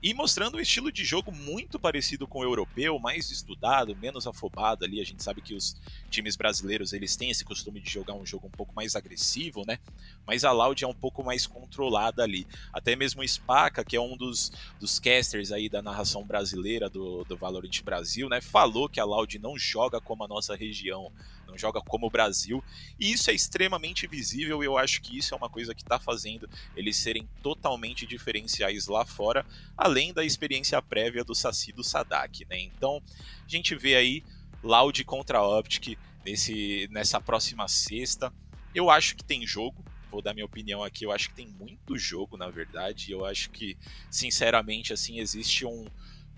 E 0.00 0.14
mostrando 0.14 0.56
um 0.56 0.60
estilo 0.60 0.92
de 0.92 1.04
jogo 1.04 1.32
muito 1.32 1.78
parecido 1.78 2.26
com 2.26 2.38
o 2.38 2.44
europeu, 2.44 2.98
mais 3.00 3.30
estudado, 3.30 3.96
menos 3.96 4.26
afobado 4.26 4.84
ali. 4.84 5.00
A 5.00 5.04
gente 5.04 5.22
sabe 5.22 5.40
que 5.40 5.54
os 5.54 5.76
times 6.08 6.36
brasileiros 6.36 6.92
eles 6.92 7.16
têm 7.16 7.30
esse 7.30 7.44
costume 7.44 7.80
de 7.80 7.90
jogar 7.90 8.14
um 8.14 8.24
jogo 8.24 8.46
um 8.46 8.50
pouco 8.50 8.72
mais 8.74 8.94
agressivo, 8.94 9.64
né? 9.66 9.78
Mas 10.24 10.44
a 10.44 10.52
Loud 10.52 10.84
é 10.84 10.86
um 10.86 10.94
pouco 10.94 11.24
mais 11.24 11.46
controlada 11.46 12.22
ali. 12.22 12.46
Até 12.72 12.94
mesmo 12.94 13.22
o 13.22 13.28
Spaca, 13.28 13.84
que 13.84 13.96
é 13.96 14.00
um 14.00 14.16
dos, 14.16 14.52
dos 14.78 15.00
casters 15.00 15.50
aí 15.50 15.68
da 15.68 15.82
narração 15.82 16.24
brasileira 16.24 16.88
do, 16.88 17.24
do 17.24 17.36
Valorant 17.36 17.82
Brasil, 17.82 18.28
né? 18.28 18.40
Falou 18.40 18.88
que 18.88 19.00
a 19.00 19.04
Loud 19.04 19.36
não 19.40 19.58
joga 19.58 20.00
como 20.00 20.22
a 20.22 20.28
nossa 20.28 20.54
região 20.54 21.10
não 21.48 21.56
joga 21.56 21.80
como 21.80 22.06
o 22.06 22.10
Brasil, 22.10 22.62
e 23.00 23.10
isso 23.10 23.30
é 23.30 23.34
extremamente 23.34 24.06
visível 24.06 24.62
e 24.62 24.66
eu 24.66 24.76
acho 24.76 25.00
que 25.00 25.18
isso 25.18 25.34
é 25.34 25.36
uma 25.36 25.48
coisa 25.48 25.74
que 25.74 25.82
está 25.82 25.98
fazendo 25.98 26.48
eles 26.76 26.96
serem 26.96 27.28
totalmente 27.42 28.06
diferenciais 28.06 28.86
lá 28.86 29.04
fora, 29.04 29.44
além 29.76 30.12
da 30.12 30.24
experiência 30.24 30.80
prévia 30.82 31.24
do 31.24 31.34
Saci 31.34 31.72
do 31.72 31.82
Sadak, 31.82 32.46
né? 32.48 32.60
Então, 32.60 33.02
a 33.44 33.48
gente 33.48 33.74
vê 33.74 33.96
aí 33.96 34.22
Loud 34.62 35.02
contra 35.04 35.42
Optic 35.42 35.98
nesse, 36.24 36.88
nessa 36.90 37.20
próxima 37.20 37.66
sexta. 37.68 38.32
Eu 38.74 38.90
acho 38.90 39.16
que 39.16 39.24
tem 39.24 39.46
jogo, 39.46 39.84
vou 40.10 40.20
dar 40.20 40.34
minha 40.34 40.46
opinião 40.46 40.82
aqui, 40.82 41.04
eu 41.04 41.12
acho 41.12 41.30
que 41.30 41.34
tem 41.34 41.48
muito 41.48 41.96
jogo, 41.96 42.36
na 42.36 42.48
verdade. 42.48 43.12
Eu 43.12 43.24
acho 43.24 43.50
que, 43.50 43.76
sinceramente, 44.10 44.92
assim, 44.92 45.18
existe 45.18 45.64
um, 45.64 45.86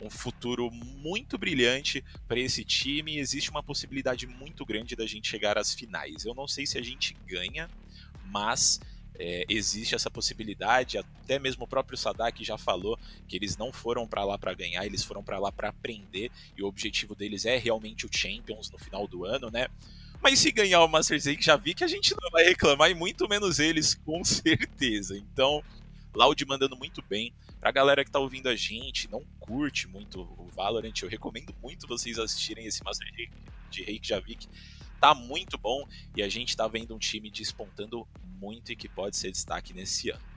um 0.01 0.11
futuro 0.11 0.71
muito 0.71 1.37
brilhante 1.37 2.03
para 2.27 2.39
esse 2.39 2.65
time 2.65 3.19
existe 3.19 3.51
uma 3.51 3.63
possibilidade 3.63 4.27
muito 4.27 4.65
grande 4.65 4.97
da 4.97 5.07
gente 5.07 5.29
chegar 5.29 5.59
às 5.59 5.75
finais. 5.75 6.25
Eu 6.25 6.35
não 6.35 6.49
sei 6.49 6.67
se 6.67 6.79
a 6.79 6.83
gente 6.83 7.17
ganha, 7.27 7.69
mas 8.27 8.81
é, 9.19 9.45
existe 9.49 9.95
essa 9.95 10.11
possibilidade. 10.11 10.97
Até 10.97 11.39
mesmo 11.39 11.65
o 11.65 11.69
próprio 11.69 11.99
Sadak 11.99 12.43
já 12.43 12.57
falou 12.57 12.99
que 13.29 13.37
eles 13.37 13.57
não 13.57 13.73
foram 13.73 14.07
para 14.07 14.25
lá 14.25 14.39
para 14.39 14.55
ganhar, 14.55 14.87
eles 14.87 15.05
foram 15.05 15.23
para 15.23 15.39
lá 15.39 15.53
para 15.53 15.69
aprender 15.69 16.31
e 16.57 16.63
o 16.63 16.67
objetivo 16.67 17.15
deles 17.15 17.45
é 17.45 17.59
realmente 17.59 18.07
o 18.07 18.11
Champions 18.11 18.71
no 18.71 18.79
final 18.79 19.07
do 19.07 19.25
ano, 19.25 19.51
né? 19.51 19.69
Mas 20.23 20.39
se 20.39 20.51
ganhar 20.51 20.83
o 20.83 20.89
Masters 20.89 21.25
League, 21.25 21.43
já 21.43 21.57
vi 21.57 21.75
que 21.75 21.85
a 21.85 21.89
gente 21.89 22.15
não 22.21 22.31
vai 22.31 22.45
reclamar, 22.45 22.91
e 22.91 22.95
muito 22.95 23.27
menos 23.29 23.59
eles, 23.59 23.95
com 23.95 24.23
certeza. 24.25 25.17
Então, 25.17 25.63
Loud 26.15 26.45
mandando 26.45 26.77
muito 26.77 27.03
bem. 27.03 27.33
Pra 27.61 27.71
galera 27.71 28.03
que 28.03 28.11
tá 28.11 28.19
ouvindo 28.19 28.49
a 28.49 28.57
gente, 28.57 29.11
não 29.11 29.23
curte 29.39 29.87
muito 29.87 30.23
o 30.23 30.49
Valorant, 30.49 30.95
eu 31.03 31.09
recomendo 31.11 31.55
muito 31.63 31.87
vocês 31.87 32.19
assistirem 32.19 32.65
esse 32.65 32.83
Master 32.83 33.07
League 33.15 33.35
de 33.71 33.83
Reykjavik. 33.83 34.49
Tá 34.99 35.15
muito 35.15 35.59
bom 35.59 35.87
e 36.17 36.23
a 36.23 36.29
gente 36.29 36.57
tá 36.57 36.67
vendo 36.67 36.95
um 36.95 36.99
time 36.99 37.31
despontando 37.31 38.09
muito 38.41 38.73
e 38.73 38.77
que 38.77 38.89
pode 38.89 39.15
ser 39.17 39.31
destaque 39.31 39.75
nesse 39.75 40.09
ano. 40.09 40.30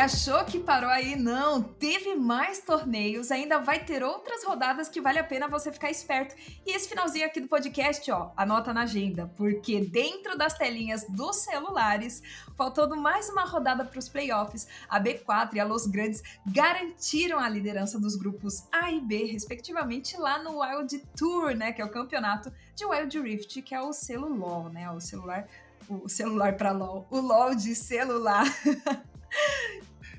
Achou 0.00 0.42
que 0.44 0.58
parou 0.58 0.88
aí? 0.88 1.14
Não, 1.14 1.62
teve 1.62 2.14
mais 2.14 2.60
torneios, 2.60 3.30
ainda 3.30 3.58
vai 3.58 3.84
ter 3.84 4.02
outras 4.02 4.42
rodadas 4.44 4.88
que 4.88 5.00
vale 5.00 5.18
a 5.18 5.24
pena 5.24 5.46
você 5.46 5.70
ficar 5.70 5.90
esperto. 5.90 6.34
E 6.66 6.74
esse 6.74 6.88
finalzinho 6.88 7.26
aqui 7.26 7.38
do 7.38 7.48
podcast, 7.48 8.10
ó, 8.10 8.30
anota 8.36 8.72
na 8.72 8.82
agenda, 8.82 9.30
porque 9.36 9.80
dentro 9.80 10.38
das 10.38 10.54
telinhas 10.54 11.04
dos 11.08 11.36
celulares, 11.36 12.22
faltando 12.56 12.96
mais 12.96 13.28
uma 13.28 13.44
rodada 13.44 13.84
para 13.84 13.98
os 13.98 14.08
playoffs, 14.08 14.66
a 14.88 14.98
B4 14.98 15.54
e 15.54 15.60
a 15.60 15.64
Los 15.64 15.86
Grandes 15.86 16.22
garantiram 16.46 17.38
a 17.38 17.48
liderança 17.48 18.00
dos 18.00 18.16
grupos 18.16 18.64
A 18.72 18.90
e 18.90 19.00
B, 19.00 19.24
respectivamente, 19.26 20.16
lá 20.16 20.42
no 20.42 20.62
Wild 20.62 20.98
Tour, 21.14 21.54
né, 21.54 21.72
que 21.72 21.82
é 21.82 21.84
o 21.84 21.90
campeonato 21.90 22.50
de 22.74 22.86
Wild 22.86 23.20
Rift, 23.20 23.60
que 23.60 23.74
é 23.74 23.80
o 23.80 23.92
selo 23.92 24.34
LoL, 24.34 24.70
né, 24.70 24.90
o 24.90 25.00
celular 25.00 25.46
o 25.88 26.08
celular 26.08 26.56
para 26.56 26.70
LoL, 26.70 27.06
o 27.10 27.20
LoL 27.20 27.54
de 27.54 27.74
celular. 27.74 28.44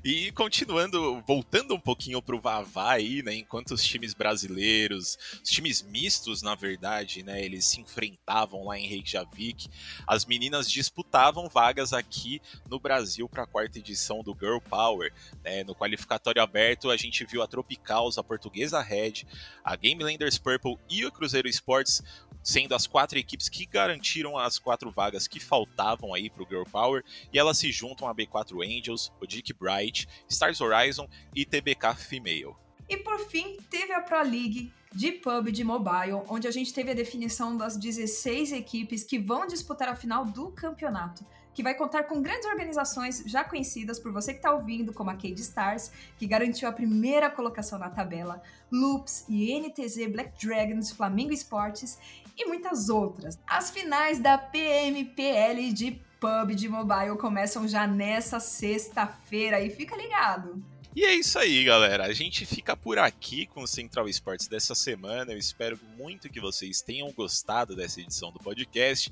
E 0.04 0.32
continuando, 0.32 1.22
voltando 1.24 1.74
um 1.74 1.78
pouquinho 1.78 2.20
pro 2.20 2.40
Vavá 2.40 2.94
aí, 2.94 3.22
né, 3.22 3.36
enquanto 3.36 3.70
os 3.70 3.84
times 3.84 4.14
brasileiros, 4.14 5.16
os 5.40 5.48
times 5.48 5.80
mistos, 5.80 6.42
na 6.42 6.56
verdade, 6.56 7.22
né, 7.22 7.40
eles 7.44 7.66
se 7.66 7.80
enfrentavam 7.80 8.64
lá 8.64 8.76
em 8.76 8.88
Reykjavik, 8.88 9.68
as 10.04 10.26
meninas 10.26 10.68
disputavam 10.68 11.48
vagas 11.48 11.92
aqui 11.92 12.42
no 12.68 12.80
Brasil 12.80 13.28
para 13.28 13.44
a 13.44 13.46
quarta 13.46 13.78
edição 13.78 14.24
do 14.24 14.36
Girl 14.36 14.58
Power. 14.58 15.12
Né, 15.44 15.62
no 15.62 15.72
qualificatório 15.72 16.42
aberto, 16.42 16.90
a 16.90 16.96
gente 16.96 17.24
viu 17.24 17.40
a 17.40 17.46
Tropicals, 17.46 18.18
a 18.18 18.24
Portuguesa 18.24 18.82
Red, 18.82 19.24
a 19.64 19.76
Game 19.76 20.02
Landers 20.02 20.36
Purple 20.36 20.78
e 20.90 21.06
o 21.06 21.12
Cruzeiro 21.12 21.48
Esportes 21.48 22.02
sendo 22.42 22.74
as 22.74 22.86
quatro 22.86 23.18
equipes 23.18 23.48
que 23.48 23.66
garantiram 23.66 24.36
as 24.36 24.58
quatro 24.58 24.90
vagas 24.90 25.28
que 25.28 25.40
faltavam 25.40 26.12
aí 26.12 26.28
para 26.28 26.42
o 26.42 26.46
Girl 26.46 26.64
Power, 26.64 27.04
e 27.32 27.38
elas 27.38 27.58
se 27.58 27.70
juntam 27.70 28.08
a 28.08 28.14
B4 28.14 28.64
Angels, 28.64 29.12
o 29.20 29.26
Dick 29.26 29.52
Bright, 29.52 30.08
Stars 30.28 30.60
Horizon 30.60 31.08
e 31.34 31.44
TBK 31.44 31.94
Female. 31.96 32.54
E 32.88 32.96
por 32.96 33.18
fim, 33.26 33.56
teve 33.70 33.92
a 33.92 34.00
Pro 34.00 34.22
League 34.22 34.72
de 34.94 35.12
PUBG 35.12 35.64
Mobile, 35.64 36.22
onde 36.28 36.46
a 36.46 36.50
gente 36.50 36.74
teve 36.74 36.90
a 36.90 36.94
definição 36.94 37.56
das 37.56 37.76
16 37.76 38.52
equipes 38.52 39.04
que 39.04 39.18
vão 39.18 39.46
disputar 39.46 39.88
a 39.88 39.96
final 39.96 40.24
do 40.24 40.50
campeonato 40.50 41.24
que 41.54 41.62
vai 41.62 41.74
contar 41.74 42.04
com 42.04 42.22
grandes 42.22 42.46
organizações 42.46 43.22
já 43.26 43.44
conhecidas 43.44 43.98
por 43.98 44.12
você 44.12 44.32
que 44.32 44.38
está 44.38 44.52
ouvindo, 44.52 44.92
como 44.92 45.10
a 45.10 45.14
Cade 45.14 45.40
Stars, 45.40 45.92
que 46.16 46.26
garantiu 46.26 46.68
a 46.68 46.72
primeira 46.72 47.30
colocação 47.30 47.78
na 47.78 47.90
tabela, 47.90 48.42
Loops, 48.70 49.26
INTZ, 49.28 50.06
Black 50.10 50.46
Dragons, 50.46 50.90
Flamengo 50.90 51.32
Esportes 51.32 51.98
e 52.42 52.48
muitas 52.48 52.88
outras. 52.88 53.38
As 53.46 53.70
finais 53.70 54.18
da 54.18 54.36
PMPL 54.36 55.72
de 55.72 56.00
PUBG 56.20 56.68
Mobile 56.68 57.16
começam 57.18 57.66
já 57.66 57.86
nessa 57.86 58.38
sexta-feira 58.38 59.60
e 59.60 59.70
fica 59.70 59.96
ligado. 59.96 60.62
E 60.94 61.04
é 61.04 61.14
isso 61.14 61.38
aí, 61.38 61.64
galera. 61.64 62.04
A 62.04 62.12
gente 62.12 62.44
fica 62.44 62.76
por 62.76 62.98
aqui 62.98 63.46
com 63.46 63.62
o 63.62 63.66
Central 63.66 64.08
Esportes 64.08 64.46
dessa 64.46 64.74
semana. 64.74 65.32
Eu 65.32 65.38
espero 65.38 65.78
muito 65.96 66.28
que 66.28 66.38
vocês 66.38 66.82
tenham 66.82 67.10
gostado 67.12 67.74
dessa 67.74 68.00
edição 68.00 68.30
do 68.30 68.38
podcast. 68.38 69.10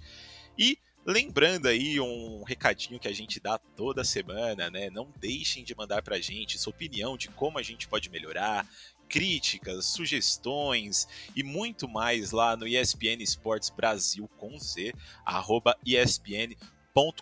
E 0.59 0.79
Lembrando 1.07 1.66
aí 1.66 1.99
um 1.99 2.43
recadinho 2.43 3.01
que 3.01 3.09
a 3.09 3.12
gente 3.12 3.40
dá 3.40 3.59
toda 3.59 4.05
semana, 4.05 4.71
né? 4.71 4.90
Não 4.90 5.09
deixem 5.19 5.64
de 5.64 5.75
mandar 5.75 6.03
pra 6.03 6.21
gente 6.21 6.59
sua 6.59 6.73
opinião 6.73 7.16
de 7.16 7.29
como 7.31 7.59
a 7.59 7.62
gente 7.62 7.88
pode 7.88 8.11
melhorar, 8.11 8.69
críticas, 9.11 9.87
sugestões 9.87 11.09
e 11.35 11.42
muito 11.42 11.88
mais 11.88 12.31
lá 12.31 12.57
no 12.57 12.66
ESPN 12.66 13.20
Esportes 13.20 13.68
Brasil 13.68 14.31
com 14.38 14.57
Z, 14.59 14.94
arroba 15.27 15.77
ESPN 15.85 16.57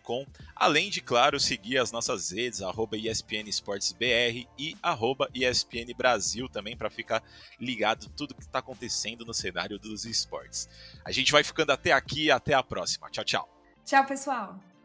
Com, 0.02 0.26
além 0.56 0.90
de, 0.90 1.00
claro, 1.00 1.38
seguir 1.38 1.78
as 1.78 1.92
nossas 1.92 2.30
redes, 2.30 2.62
arroba 2.62 2.96
ESPN 2.96 3.48
Esportes 3.48 3.92
BR 3.92 4.46
e 4.58 4.76
arroba 4.82 5.28
ESPN 5.34 5.94
Brasil 5.96 6.48
também, 6.48 6.76
para 6.76 6.90
ficar 6.90 7.22
ligado 7.60 8.08
tudo 8.16 8.34
que 8.34 8.42
está 8.42 8.58
acontecendo 8.58 9.24
no 9.24 9.32
cenário 9.32 9.78
dos 9.78 10.04
esportes. 10.04 10.68
A 11.04 11.12
gente 11.12 11.32
vai 11.32 11.44
ficando 11.44 11.70
até 11.70 11.92
aqui, 11.92 12.30
até 12.30 12.54
a 12.54 12.62
próxima. 12.62 13.08
Tchau, 13.10 13.24
tchau. 13.24 13.48
Tchau, 13.84 14.04
pessoal! 14.04 14.77